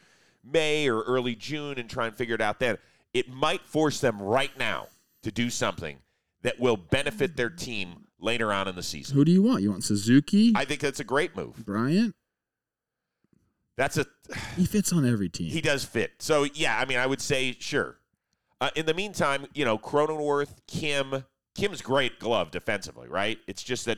May 0.44 0.90
or 0.90 1.02
early 1.02 1.36
June 1.36 1.78
and 1.78 1.90
try 1.90 2.08
and 2.08 2.16
figure 2.16 2.36
it 2.36 2.42
out 2.42 2.60
then. 2.60 2.78
It 3.14 3.30
might 3.30 3.66
force 3.66 4.00
them 4.00 4.22
right 4.22 4.58
now 4.58 4.88
to 5.24 5.32
do 5.32 5.50
something 5.50 6.00
that 6.42 6.60
will 6.60 6.78
benefit 6.78 7.36
their 7.36 7.50
team 7.50 8.06
later 8.20 8.54
on 8.54 8.68
in 8.68 8.76
the 8.76 8.84
season. 8.84 9.16
Who 9.16 9.26
do 9.26 9.32
you 9.32 9.44
want? 9.44 9.62
You 9.62 9.72
want 9.72 9.84
Suzuki, 9.84 10.54
I 10.56 10.66
think 10.66 10.80
that's 10.80 11.00
a 11.00 11.04
great 11.04 11.36
move. 11.36 11.66
Bryant? 11.66 12.16
That's 13.78 13.98
a 13.98 14.06
He 14.56 14.66
fits 14.66 14.94
on 14.94 15.06
every 15.06 15.30
team. 15.30 15.50
he 15.52 15.62
does 15.62 15.84
fit. 15.84 16.14
So 16.20 16.46
yeah, 16.54 16.78
I 16.78 16.86
mean, 16.86 16.98
I 16.98 17.06
would 17.06 17.22
say 17.22 17.56
sure. 17.60 17.98
Uh, 18.60 18.70
in 18.76 18.86
the 18.86 18.94
meantime, 18.94 19.48
you 19.54 19.66
know, 19.66 19.78
Cronenworth, 19.78 20.54
Kim, 20.68 21.26
Kim's 21.56 21.82
great 21.82 22.20
glove 22.20 22.52
defensively, 22.52 23.08
right? 23.08 23.40
It's 23.48 23.64
just 23.64 23.86
that 23.86 23.98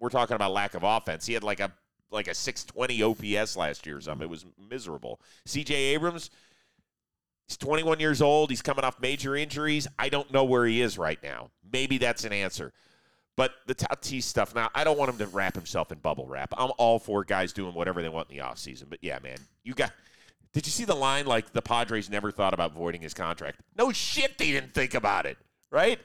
we're 0.00 0.08
talking 0.08 0.34
about 0.34 0.52
lack 0.52 0.74
of 0.74 0.82
offense. 0.82 1.26
He 1.26 1.34
had 1.34 1.44
like 1.44 1.60
a 1.60 1.72
like 2.10 2.28
a 2.28 2.34
620 2.34 3.02
OPS 3.02 3.56
last 3.56 3.86
year 3.86 3.96
or 3.96 4.00
something. 4.00 4.26
It 4.26 4.30
was 4.30 4.46
miserable. 4.70 5.20
CJ 5.46 5.70
Abrams, 5.70 6.30
he's 7.46 7.56
21 7.56 8.00
years 8.00 8.22
old. 8.22 8.50
He's 8.50 8.62
coming 8.62 8.84
off 8.84 9.00
major 9.00 9.36
injuries. 9.36 9.86
I 9.98 10.08
don't 10.08 10.32
know 10.32 10.44
where 10.44 10.66
he 10.66 10.80
is 10.80 10.98
right 10.98 11.22
now. 11.22 11.50
Maybe 11.70 11.98
that's 11.98 12.24
an 12.24 12.32
answer. 12.32 12.72
But 13.36 13.52
the 13.66 13.74
Tatis 13.76 14.24
stuff, 14.24 14.52
now, 14.52 14.68
I 14.74 14.82
don't 14.82 14.98
want 14.98 15.12
him 15.12 15.18
to 15.18 15.26
wrap 15.28 15.54
himself 15.54 15.92
in 15.92 15.98
bubble 15.98 16.26
wrap. 16.26 16.52
I'm 16.58 16.72
all 16.76 16.98
for 16.98 17.22
guys 17.22 17.52
doing 17.52 17.72
whatever 17.72 18.02
they 18.02 18.08
want 18.08 18.28
in 18.30 18.36
the 18.36 18.42
offseason. 18.42 18.86
But 18.90 18.98
yeah, 19.00 19.20
man, 19.22 19.38
you 19.62 19.74
got. 19.74 19.92
Did 20.52 20.66
you 20.66 20.72
see 20.72 20.84
the 20.84 20.96
line 20.96 21.24
like 21.26 21.52
the 21.52 21.62
Padres 21.62 22.10
never 22.10 22.32
thought 22.32 22.52
about 22.52 22.72
voiding 22.72 23.02
his 23.02 23.14
contract? 23.14 23.60
No 23.76 23.92
shit, 23.92 24.38
they 24.38 24.50
didn't 24.50 24.74
think 24.74 24.94
about 24.94 25.24
it, 25.24 25.38
right? 25.70 26.00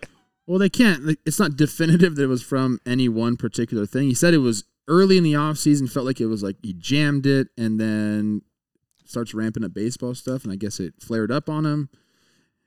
Well, 0.45 0.59
they 0.59 0.69
can't. 0.69 1.17
It's 1.25 1.39
not 1.39 1.55
definitive 1.55 2.17
that 2.17 2.23
it 2.23 2.27
was 2.27 2.43
from 2.43 2.79
any 2.85 3.09
one 3.09 3.37
particular 3.37 3.87
thing. 3.87 4.09
He 4.09 4.13
said 4.13 4.33
it 4.35 4.39
was 4.39 4.65
early 4.87 5.17
in 5.17 5.23
the 5.23 5.33
offseason, 5.33 5.89
felt 5.89 6.05
like 6.05 6.21
it 6.21 6.27
was 6.27 6.43
like 6.43 6.57
he 6.61 6.73
jammed 6.73 7.25
it 7.25 7.47
and 7.57 7.79
then 7.79 8.41
starts 9.05 9.33
ramping 9.33 9.63
up 9.63 9.73
baseball 9.73 10.15
stuff. 10.15 10.43
And 10.43 10.51
I 10.51 10.55
guess 10.55 10.79
it 10.79 10.95
flared 10.99 11.31
up 11.31 11.49
on 11.49 11.65
him. 11.65 11.89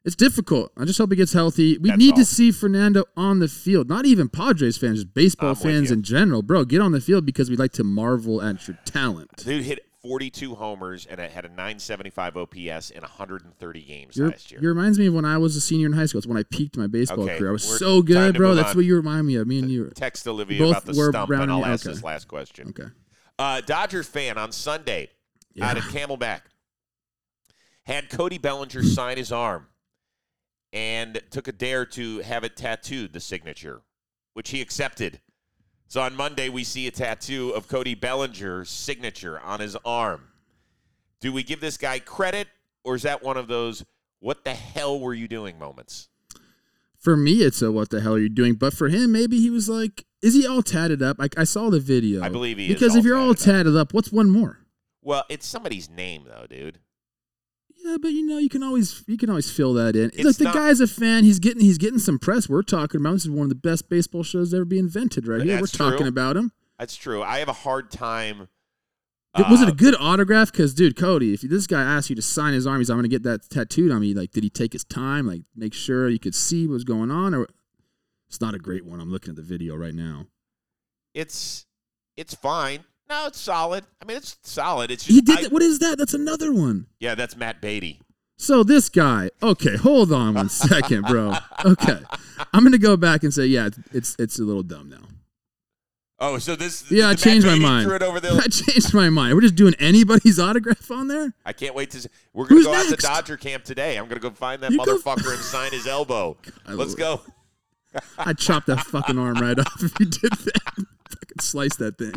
It's 0.05 0.15
difficult. 0.15 0.71
I 0.77 0.85
just 0.85 0.99
hope 0.99 1.11
he 1.11 1.17
gets 1.17 1.33
healthy. 1.33 1.79
We 1.79 1.89
That's 1.91 1.99
need 1.99 2.13
all. 2.13 2.19
to 2.19 2.25
see 2.25 2.53
Fernando 2.53 3.07
on 3.17 3.41
the 3.41 3.49
field. 3.49 3.89
Not 3.89 4.07
even 4.07 4.29
Padres 4.29 4.79
fans, 4.79 5.03
just 5.03 5.15
baseball 5.15 5.51
I'm 5.51 5.57
fans 5.57 5.91
in 5.91 6.05
general. 6.05 6.43
Bro, 6.43 6.67
get 6.67 6.81
on 6.81 6.93
the 6.93 7.01
field 7.01 7.27
because 7.27 7.51
we 7.51 7.57
like 7.57 7.73
to 7.73 7.83
marvel 7.83 8.41
at 8.41 8.69
your 8.69 8.79
talent. 8.85 9.37
Dude 9.39 9.65
hit 9.65 9.86
42 10.07 10.55
homers 10.55 11.05
and 11.07 11.19
it 11.21 11.33
had 11.33 11.45
a 11.45 11.49
975 11.49 12.37
OPS 12.37 12.91
in 12.91 13.01
130 13.03 13.83
games 13.83 14.17
You're, 14.17 14.29
last 14.29 14.51
year. 14.53 14.61
you 14.63 14.69
reminds 14.69 14.99
me 14.99 15.07
of 15.07 15.15
when 15.15 15.25
I 15.25 15.37
was 15.39 15.57
a 15.57 15.61
senior 15.61 15.87
in 15.87 15.93
high 15.95 16.07
school. 16.07 16.19
It's 16.19 16.27
when 16.27 16.37
I 16.37 16.45
peaked 16.45 16.77
my 16.77 16.87
baseball 16.87 17.25
Okay, 17.25 17.39
career. 17.39 17.51
I 17.51 17.53
was 17.53 17.65
so 17.79 18.03
good, 18.03 18.37
bro. 18.37 18.55
That's 18.55 18.71
on. 18.71 18.77
what 18.77 18.85
you 18.85 18.95
remind 18.97 19.27
me 19.27 19.35
of. 19.37 19.49
Me 19.49 19.59
and 19.59 19.71
you. 19.71 19.91
Text 19.95 20.27
Olivia 20.29 20.59
Both 20.59 20.71
about 20.71 20.85
the 20.87 20.95
stump, 20.95 21.31
and 21.31 21.43
and 21.43 21.51
I'll 21.53 21.65
ask 21.65 21.85
Okay. 21.87 21.95
this 21.95 22.05
last 22.05 22.29
question. 22.29 22.69
Okay. 22.69 22.89
Uh, 23.39 23.61
Dodgers 23.63 24.07
fan 24.07 24.39
on 24.39 24.53
Sunday 24.53 25.11
Yeah. 25.55 25.69
out 25.71 25.77
at 25.77 25.83
Camelback 25.85 26.43
had 27.85 28.09
Cody 28.09 28.39
Bellinger 28.39 28.83
sign 28.85 29.17
his 29.17 29.33
arm 29.33 29.67
and 30.73 31.21
took 31.31 31.49
a 31.49 31.53
dare 31.53 31.85
to 31.87 32.19
have 32.21 32.45
it 32.45 32.57
tattooed, 32.57 33.13
the 33.13 33.21
signature, 33.21 33.83
which 34.35 34.51
he 34.51 34.61
accepted. 34.61 35.21
So 35.89 36.01
on 36.01 36.17
Monday, 36.17 36.49
we 36.49 36.65
see 36.65 36.87
a 36.87 36.91
tattoo 36.91 37.51
of 37.51 37.69
Cody 37.69 37.95
Bellinger's 37.95 38.71
signature 38.71 39.39
on 39.41 39.61
his 39.61 39.77
arm. 39.85 40.23
Do 41.21 41.33
we 41.33 41.43
give 41.43 41.61
this 41.61 41.77
guy 41.77 41.99
credit, 42.01 42.49
or 42.85 42.97
is 42.97 43.03
that 43.03 43.23
one 43.23 43.37
of 43.37 43.47
those, 43.47 43.85
what 44.19 44.45
the 44.45 44.55
hell 44.55 44.99
were 44.99 45.15
you 45.15 45.29
doing 45.29 45.59
moments? 45.59 46.09
For 46.99 47.17
me, 47.17 47.43
it's 47.43 47.63
a 47.63 47.71
what 47.71 47.91
the 47.91 48.01
hell 48.01 48.15
are 48.15 48.19
you 48.19 48.29
doing? 48.29 48.55
But 48.55 48.75
for 48.75 48.89
him, 48.89 49.13
maybe 49.13 49.41
he 49.41 49.49
was 49.49 49.69
like, 49.69 50.05
is 50.23 50.35
he 50.35 50.47
all 50.47 50.63
tatted 50.63 51.03
up? 51.03 51.19
I, 51.21 51.29
I 51.37 51.45
saw 51.45 51.71
the 51.71 51.79
video. 51.79 52.23
I 52.23 52.29
believe 52.31 52.59
he 52.59 52.67
is 52.67 52.75
Because 52.75 52.97
if 52.97 53.05
you're 53.05 53.17
all 53.17 53.35
tatted 53.35 53.67
tatted 53.67 53.77
up, 53.77 53.95
what's 53.95 54.11
one 54.11 54.29
more? 54.29 54.59
Well, 55.03 55.25
it's 55.29 55.47
somebody's 55.47 55.89
name, 55.89 56.25
though, 56.27 56.47
dude. 56.49 56.81
Yeah, 57.87 57.99
but 58.03 58.09
you 58.09 58.27
know, 58.27 58.39
you 58.39 58.49
can 58.49 58.65
always 58.65 59.05
you 59.07 59.17
can 59.17 59.31
always 59.31 59.49
fill 59.49 59.73
that 59.75 59.95
in. 59.95 60.07
It's 60.07 60.25
Look, 60.25 60.37
the 60.37 60.45
not- 60.45 60.55
guy's 60.55 60.81
a 60.81 60.89
fan. 60.89 61.23
He's 61.23 61.39
getting 61.39 61.61
he's 61.61 61.79
getting 61.79 62.01
some 62.01 62.19
press. 62.19 62.49
We're 62.49 62.63
talking 62.63 63.01
about 63.01 63.13
this 63.13 63.25
is 63.25 63.31
one 63.31 63.45
of 63.45 63.49
the 63.49 63.55
best 63.55 63.89
baseball 63.89 64.25
shows 64.25 64.53
ever 64.53 64.65
be 64.65 64.79
invented 64.79 65.29
right 65.29 65.41
here. 65.41 65.55
We're 65.55 65.61
That's 65.61 65.73
talking 65.73 65.99
true. 65.99 66.09
about 66.09 66.37
him. 66.37 66.51
That's 66.81 66.97
true. 66.97 67.23
I 67.23 67.39
have 67.39 67.49
a 67.49 67.53
hard 67.53 67.93
time. 67.93 68.49
was 69.39 69.63
it 69.63 69.69
uh, 69.69 69.73
a 69.73 69.75
good 69.75 69.95
autograph? 70.01 70.51
Because, 70.51 70.75
dude, 70.75 70.97
Cody, 70.97 71.33
if 71.33 71.43
this 71.43 71.67
guy 71.69 71.81
asked 71.81 72.11
you 72.11 72.17
to 72.17 72.23
sign 72.23 72.55
his 72.55 72.67
arm, 72.67 72.81
he's 72.81 72.91
I'm 72.91 72.97
going 72.97 73.05
to 73.05 73.09
get 73.09 73.23
that 73.23 73.49
tattooed 73.49 73.93
on 73.93 74.01
me. 74.01 74.15
Like, 74.15 74.33
did 74.33 74.43
he 74.43 74.51
take 74.51 74.73
his 74.73 74.85
time? 74.85 75.27
Like, 75.27 75.43
make 75.55 75.73
sure 75.73 76.09
you 76.09 76.19
could 76.19 76.35
see 76.35 76.67
what 76.67 76.75
was 76.75 76.85
going 76.85 77.11
on? 77.11 77.35
Or 77.35 77.47
it's 78.29 78.41
not 78.41 78.55
a 78.55 78.59
great 78.59 78.85
one. 78.85 79.01
I'm 79.01 79.11
looking 79.13 79.31
at 79.31 79.37
the 79.37 79.43
video 79.43 79.77
right 79.77 79.95
now. 79.95 80.27
it's 81.15 81.67
it's 82.17 82.35
fine. 82.35 82.85
No, 83.09 83.27
it's 83.29 83.39
solid. 83.41 83.85
I 84.03 84.05
mean, 84.05 84.17
it's 84.17 84.37
solid. 84.43 84.91
It's 84.91 85.05
just, 85.05 85.15
He 85.15 85.21
did. 85.21 85.39
I- 85.39 85.43
that- 85.43 85.53
what 85.53 85.63
is 85.63 85.79
that? 85.79 85.99
That's 85.99 86.15
another 86.15 86.53
one. 86.53 86.87
yeah, 87.01 87.15
that's 87.15 87.37
Matt 87.37 87.61
Beaty. 87.61 88.01
So 88.39 88.63
this 88.63 88.89
guy. 88.89 89.31
Okay, 89.43 89.77
hold 89.77 90.13
on 90.13 90.35
one 90.35 90.49
second, 90.51 91.05
bro. 91.07 91.35
Okay, 91.65 92.01
I'm 92.53 92.65
gonna 92.65 92.77
go 92.79 92.97
back 92.97 93.23
and 93.23 93.33
say, 93.33 93.47
yeah, 93.47 93.71
it's 93.93 94.15
it's 94.19 94.39
a 94.39 94.43
little 94.43 94.63
dumb 94.63 94.91
now. 94.91 94.99
Oh, 96.19 96.39
so 96.39 96.57
this 96.57 96.91
Yeah, 96.91 97.07
I 97.07 97.09
Matt 97.11 97.19
changed 97.19 97.47
my 97.47 97.59
mind. 97.59 97.87
Threw 97.87 97.97
it 97.97 98.03
over 98.03 98.21
the, 98.21 98.31
I 98.45 98.49
changed 98.49 98.93
my 98.93 99.09
mind. 99.11 99.35
We're 99.35 99.41
just 99.43 99.55
doing 99.55 99.75
anybody's 99.79 100.39
autograph 100.41 100.91
on 100.91 101.09
there. 101.09 101.33
I 101.47 101.53
can't 101.53 101.75
wait 101.75 101.91
to. 101.93 102.01
See. 102.01 102.09
We're 102.35 102.45
gonna 102.47 102.57
Who's 102.57 102.67
go 102.67 102.75
out 102.75 102.89
next? 102.91 103.03
to 103.03 103.07
Dodger 103.09 103.37
camp 103.39 103.65
today. 103.65 103.97
I'm 103.97 104.07
gonna 104.09 104.21
go 104.21 104.31
find 104.31 104.63
that 104.63 104.71
You 104.71 104.85
go- 104.85 104.97
motherfucker 104.99 105.33
and 105.33 105.43
sign 105.43 105.71
his 105.73 105.87
elbow. 105.87 106.37
Let's 106.69 106.95
go. 106.95 107.21
I 108.19 108.35
chopped 108.35 108.67
that 108.67 108.81
fucking 108.81 109.19
arm 109.19 109.37
right 109.37 109.59
off 109.59 109.83
if 109.83 109.99
you 109.99 110.07
did 110.07 110.31
that. 110.33 110.61
fucking 111.09 111.39
slice 111.41 111.77
that 111.77 111.97
thing. 111.97 112.13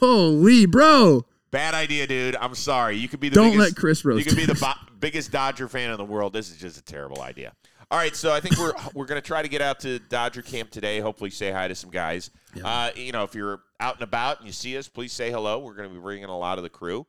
Holy 0.00 0.66
bro! 0.66 1.24
Bad 1.50 1.74
idea, 1.74 2.06
dude. 2.06 2.36
I'm 2.36 2.54
sorry. 2.54 2.96
You 2.96 3.08
could 3.08 3.20
be 3.20 3.28
the 3.28 3.34
Don't 3.36 3.50
biggest, 3.52 3.70
let 3.72 3.76
Chris 3.76 4.04
You 4.04 4.24
could 4.24 4.36
be 4.36 4.46
the 4.46 4.54
bo- 4.54 4.90
biggest 5.00 5.30
Dodger 5.30 5.68
fan 5.68 5.90
in 5.90 5.98
the 5.98 6.04
world. 6.04 6.32
This 6.32 6.50
is 6.50 6.56
just 6.56 6.78
a 6.78 6.82
terrible 6.82 7.20
idea. 7.20 7.52
All 7.90 7.98
right, 7.98 8.16
so 8.16 8.32
I 8.32 8.40
think 8.40 8.58
we're 8.58 8.72
we're 8.94 9.04
gonna 9.04 9.20
try 9.20 9.42
to 9.42 9.48
get 9.48 9.60
out 9.60 9.80
to 9.80 9.98
Dodger 9.98 10.40
camp 10.42 10.70
today. 10.70 11.00
Hopefully, 11.00 11.28
say 11.30 11.50
hi 11.50 11.68
to 11.68 11.74
some 11.74 11.90
guys. 11.90 12.30
Uh, 12.64 12.90
you 12.96 13.12
know, 13.12 13.22
if 13.22 13.34
you're 13.34 13.60
out 13.80 13.94
and 13.96 14.02
about 14.02 14.38
and 14.38 14.46
you 14.46 14.52
see 14.52 14.76
us, 14.78 14.88
please 14.88 15.12
say 15.12 15.30
hello. 15.30 15.58
We're 15.58 15.74
gonna 15.74 15.90
be 15.90 15.98
bringing 15.98 16.24
a 16.24 16.38
lot 16.38 16.56
of 16.58 16.64
the 16.64 16.70
crew, 16.70 17.06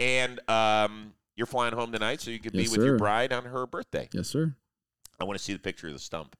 and 0.00 0.40
um, 0.50 1.12
you're 1.36 1.46
flying 1.46 1.74
home 1.74 1.92
tonight, 1.92 2.20
so 2.20 2.32
you 2.32 2.40
could 2.40 2.54
Yes, 2.54 2.70
be 2.70 2.76
with 2.76 2.84
your 2.84 2.98
bride 2.98 3.32
on 3.32 3.44
her 3.44 3.66
birthday. 3.66 4.08
yes, 4.12 4.28
sir. 4.28 4.54
I 5.20 5.24
want 5.24 5.38
to 5.38 5.44
see 5.44 5.52
the 5.52 5.58
picture 5.60 5.86
of 5.86 5.92
the 5.92 5.98
stump. 6.00 6.34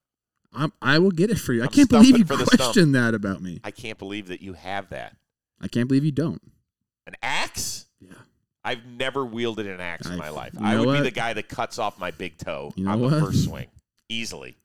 I'm, 0.53 0.73
I 0.83 0.99
will 0.99 1.11
get 1.11 1.31
it 1.31 1.39
for 1.39 1.53
you. 1.53 1.63
I 1.63 1.67
I'm 1.67 1.71
can't 1.71 1.89
believe 1.89 2.19
you 2.19 2.25
questioned 2.25 2.95
that 2.95 3.15
about 3.15 3.41
me. 3.41 3.61
I 3.63 3.71
can't 3.71 3.99
believe 3.99 4.29
that 4.29 4.41
you 4.43 4.55
have 4.55 4.89
that. 4.91 5.15
I 5.61 5.69
can't 5.69 5.89
believe 5.89 6.05
you 6.05 6.13
don't. 6.13 6.41
An 7.07 7.15
axe? 7.23 7.87
Yeah. 8.01 8.13
I've 8.65 8.85
never 8.85 9.25
wielded 9.25 9.67
an 9.67 9.81
axe 9.81 10.09
in 10.09 10.19
my 10.19 10.29
life. 10.29 10.53
you 10.55 10.67
I 10.67 10.75
know 10.75 10.85
would 10.85 10.99
be 10.99 11.03
the 11.05 11.11
guy 11.11 11.33
that 11.33 11.49
cuts 11.49 11.79
off 11.79 11.99
my 12.01 12.11
big 12.11 12.37
toe 12.37 12.73
You 12.75 12.85
know 12.85 12.91
on 12.93 13.03
the 13.03 13.21
first 13.21 13.45
swing. 13.45 13.69
Easily. 14.09 14.57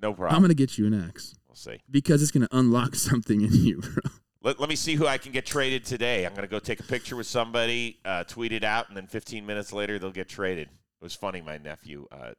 No 0.00 0.12
problem. 0.12 0.36
I'm 0.36 0.42
gonna 0.42 0.54
get 0.54 0.76
you 0.76 0.86
an 0.86 0.94
axe 0.94 1.34
we'll 1.48 1.56
see. 1.56 1.80
because 1.90 2.22
it's 2.22 2.30
gonna 2.30 2.48
unlock 2.52 2.94
something 2.96 3.40
in 3.40 3.52
you, 3.52 3.80
bro. 3.80 4.12
Let, 4.44 4.58
let 4.58 4.68
me 4.68 4.76
see 4.76 4.96
who 4.96 5.06
I 5.06 5.18
can 5.18 5.32
get 5.32 5.46
traded 5.46 5.84
today. 5.84 6.26
I'm 6.26 6.32
going 6.32 6.42
to 6.42 6.50
go 6.50 6.58
take 6.58 6.80
a 6.80 6.82
picture 6.82 7.14
with 7.14 7.28
somebody, 7.28 8.00
uh, 8.04 8.24
tweet 8.24 8.50
it 8.50 8.64
out, 8.64 8.88
and 8.88 8.96
then 8.96 9.06
15 9.06 9.46
minutes 9.46 9.72
later, 9.72 10.00
they'll 10.00 10.10
get 10.10 10.28
traded. 10.28 10.66
It 10.68 11.04
was 11.04 11.14
funny. 11.14 11.40
My 11.40 11.58
nephew 11.58 12.08
uh, 12.10 12.32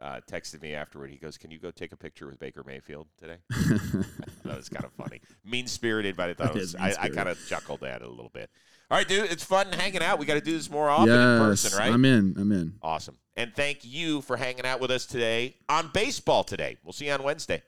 uh, 0.00 0.20
texted 0.30 0.62
me 0.62 0.74
afterward. 0.74 1.10
He 1.10 1.16
goes, 1.16 1.36
Can 1.36 1.50
you 1.50 1.58
go 1.58 1.70
take 1.70 1.92
a 1.92 1.96
picture 1.96 2.26
with 2.26 2.38
Baker 2.38 2.62
Mayfield 2.64 3.06
today? 3.18 3.36
that 3.50 4.56
was 4.56 4.68
kind 4.68 4.84
of 4.84 4.92
funny. 4.92 5.20
Mean 5.44 5.66
spirited, 5.66 6.16
but 6.16 6.30
I 6.30 6.34
thought 6.34 6.56
it 6.56 6.60
was, 6.60 6.74
I, 6.74 6.94
I 6.98 7.08
kind 7.08 7.28
of 7.28 7.38
chuckled 7.46 7.82
at 7.84 8.02
it 8.02 8.06
a 8.06 8.10
little 8.10 8.30
bit. 8.32 8.50
All 8.90 8.98
right, 8.98 9.06
dude. 9.06 9.30
It's 9.30 9.44
fun 9.44 9.72
hanging 9.72 10.02
out. 10.02 10.18
We 10.18 10.26
got 10.26 10.34
to 10.34 10.40
do 10.40 10.52
this 10.52 10.68
more 10.68 10.90
often 10.90 11.14
yes, 11.14 11.16
in 11.16 11.38
person, 11.38 11.78
right? 11.78 11.92
I'm 11.92 12.04
in. 12.04 12.34
I'm 12.38 12.50
in. 12.50 12.74
Awesome. 12.82 13.18
And 13.36 13.54
thank 13.54 13.84
you 13.84 14.20
for 14.22 14.36
hanging 14.36 14.66
out 14.66 14.80
with 14.80 14.90
us 14.90 15.06
today 15.06 15.56
on 15.68 15.90
baseball 15.94 16.42
today. 16.42 16.76
We'll 16.82 16.92
see 16.92 17.06
you 17.06 17.12
on 17.12 17.22
Wednesday. 17.22 17.62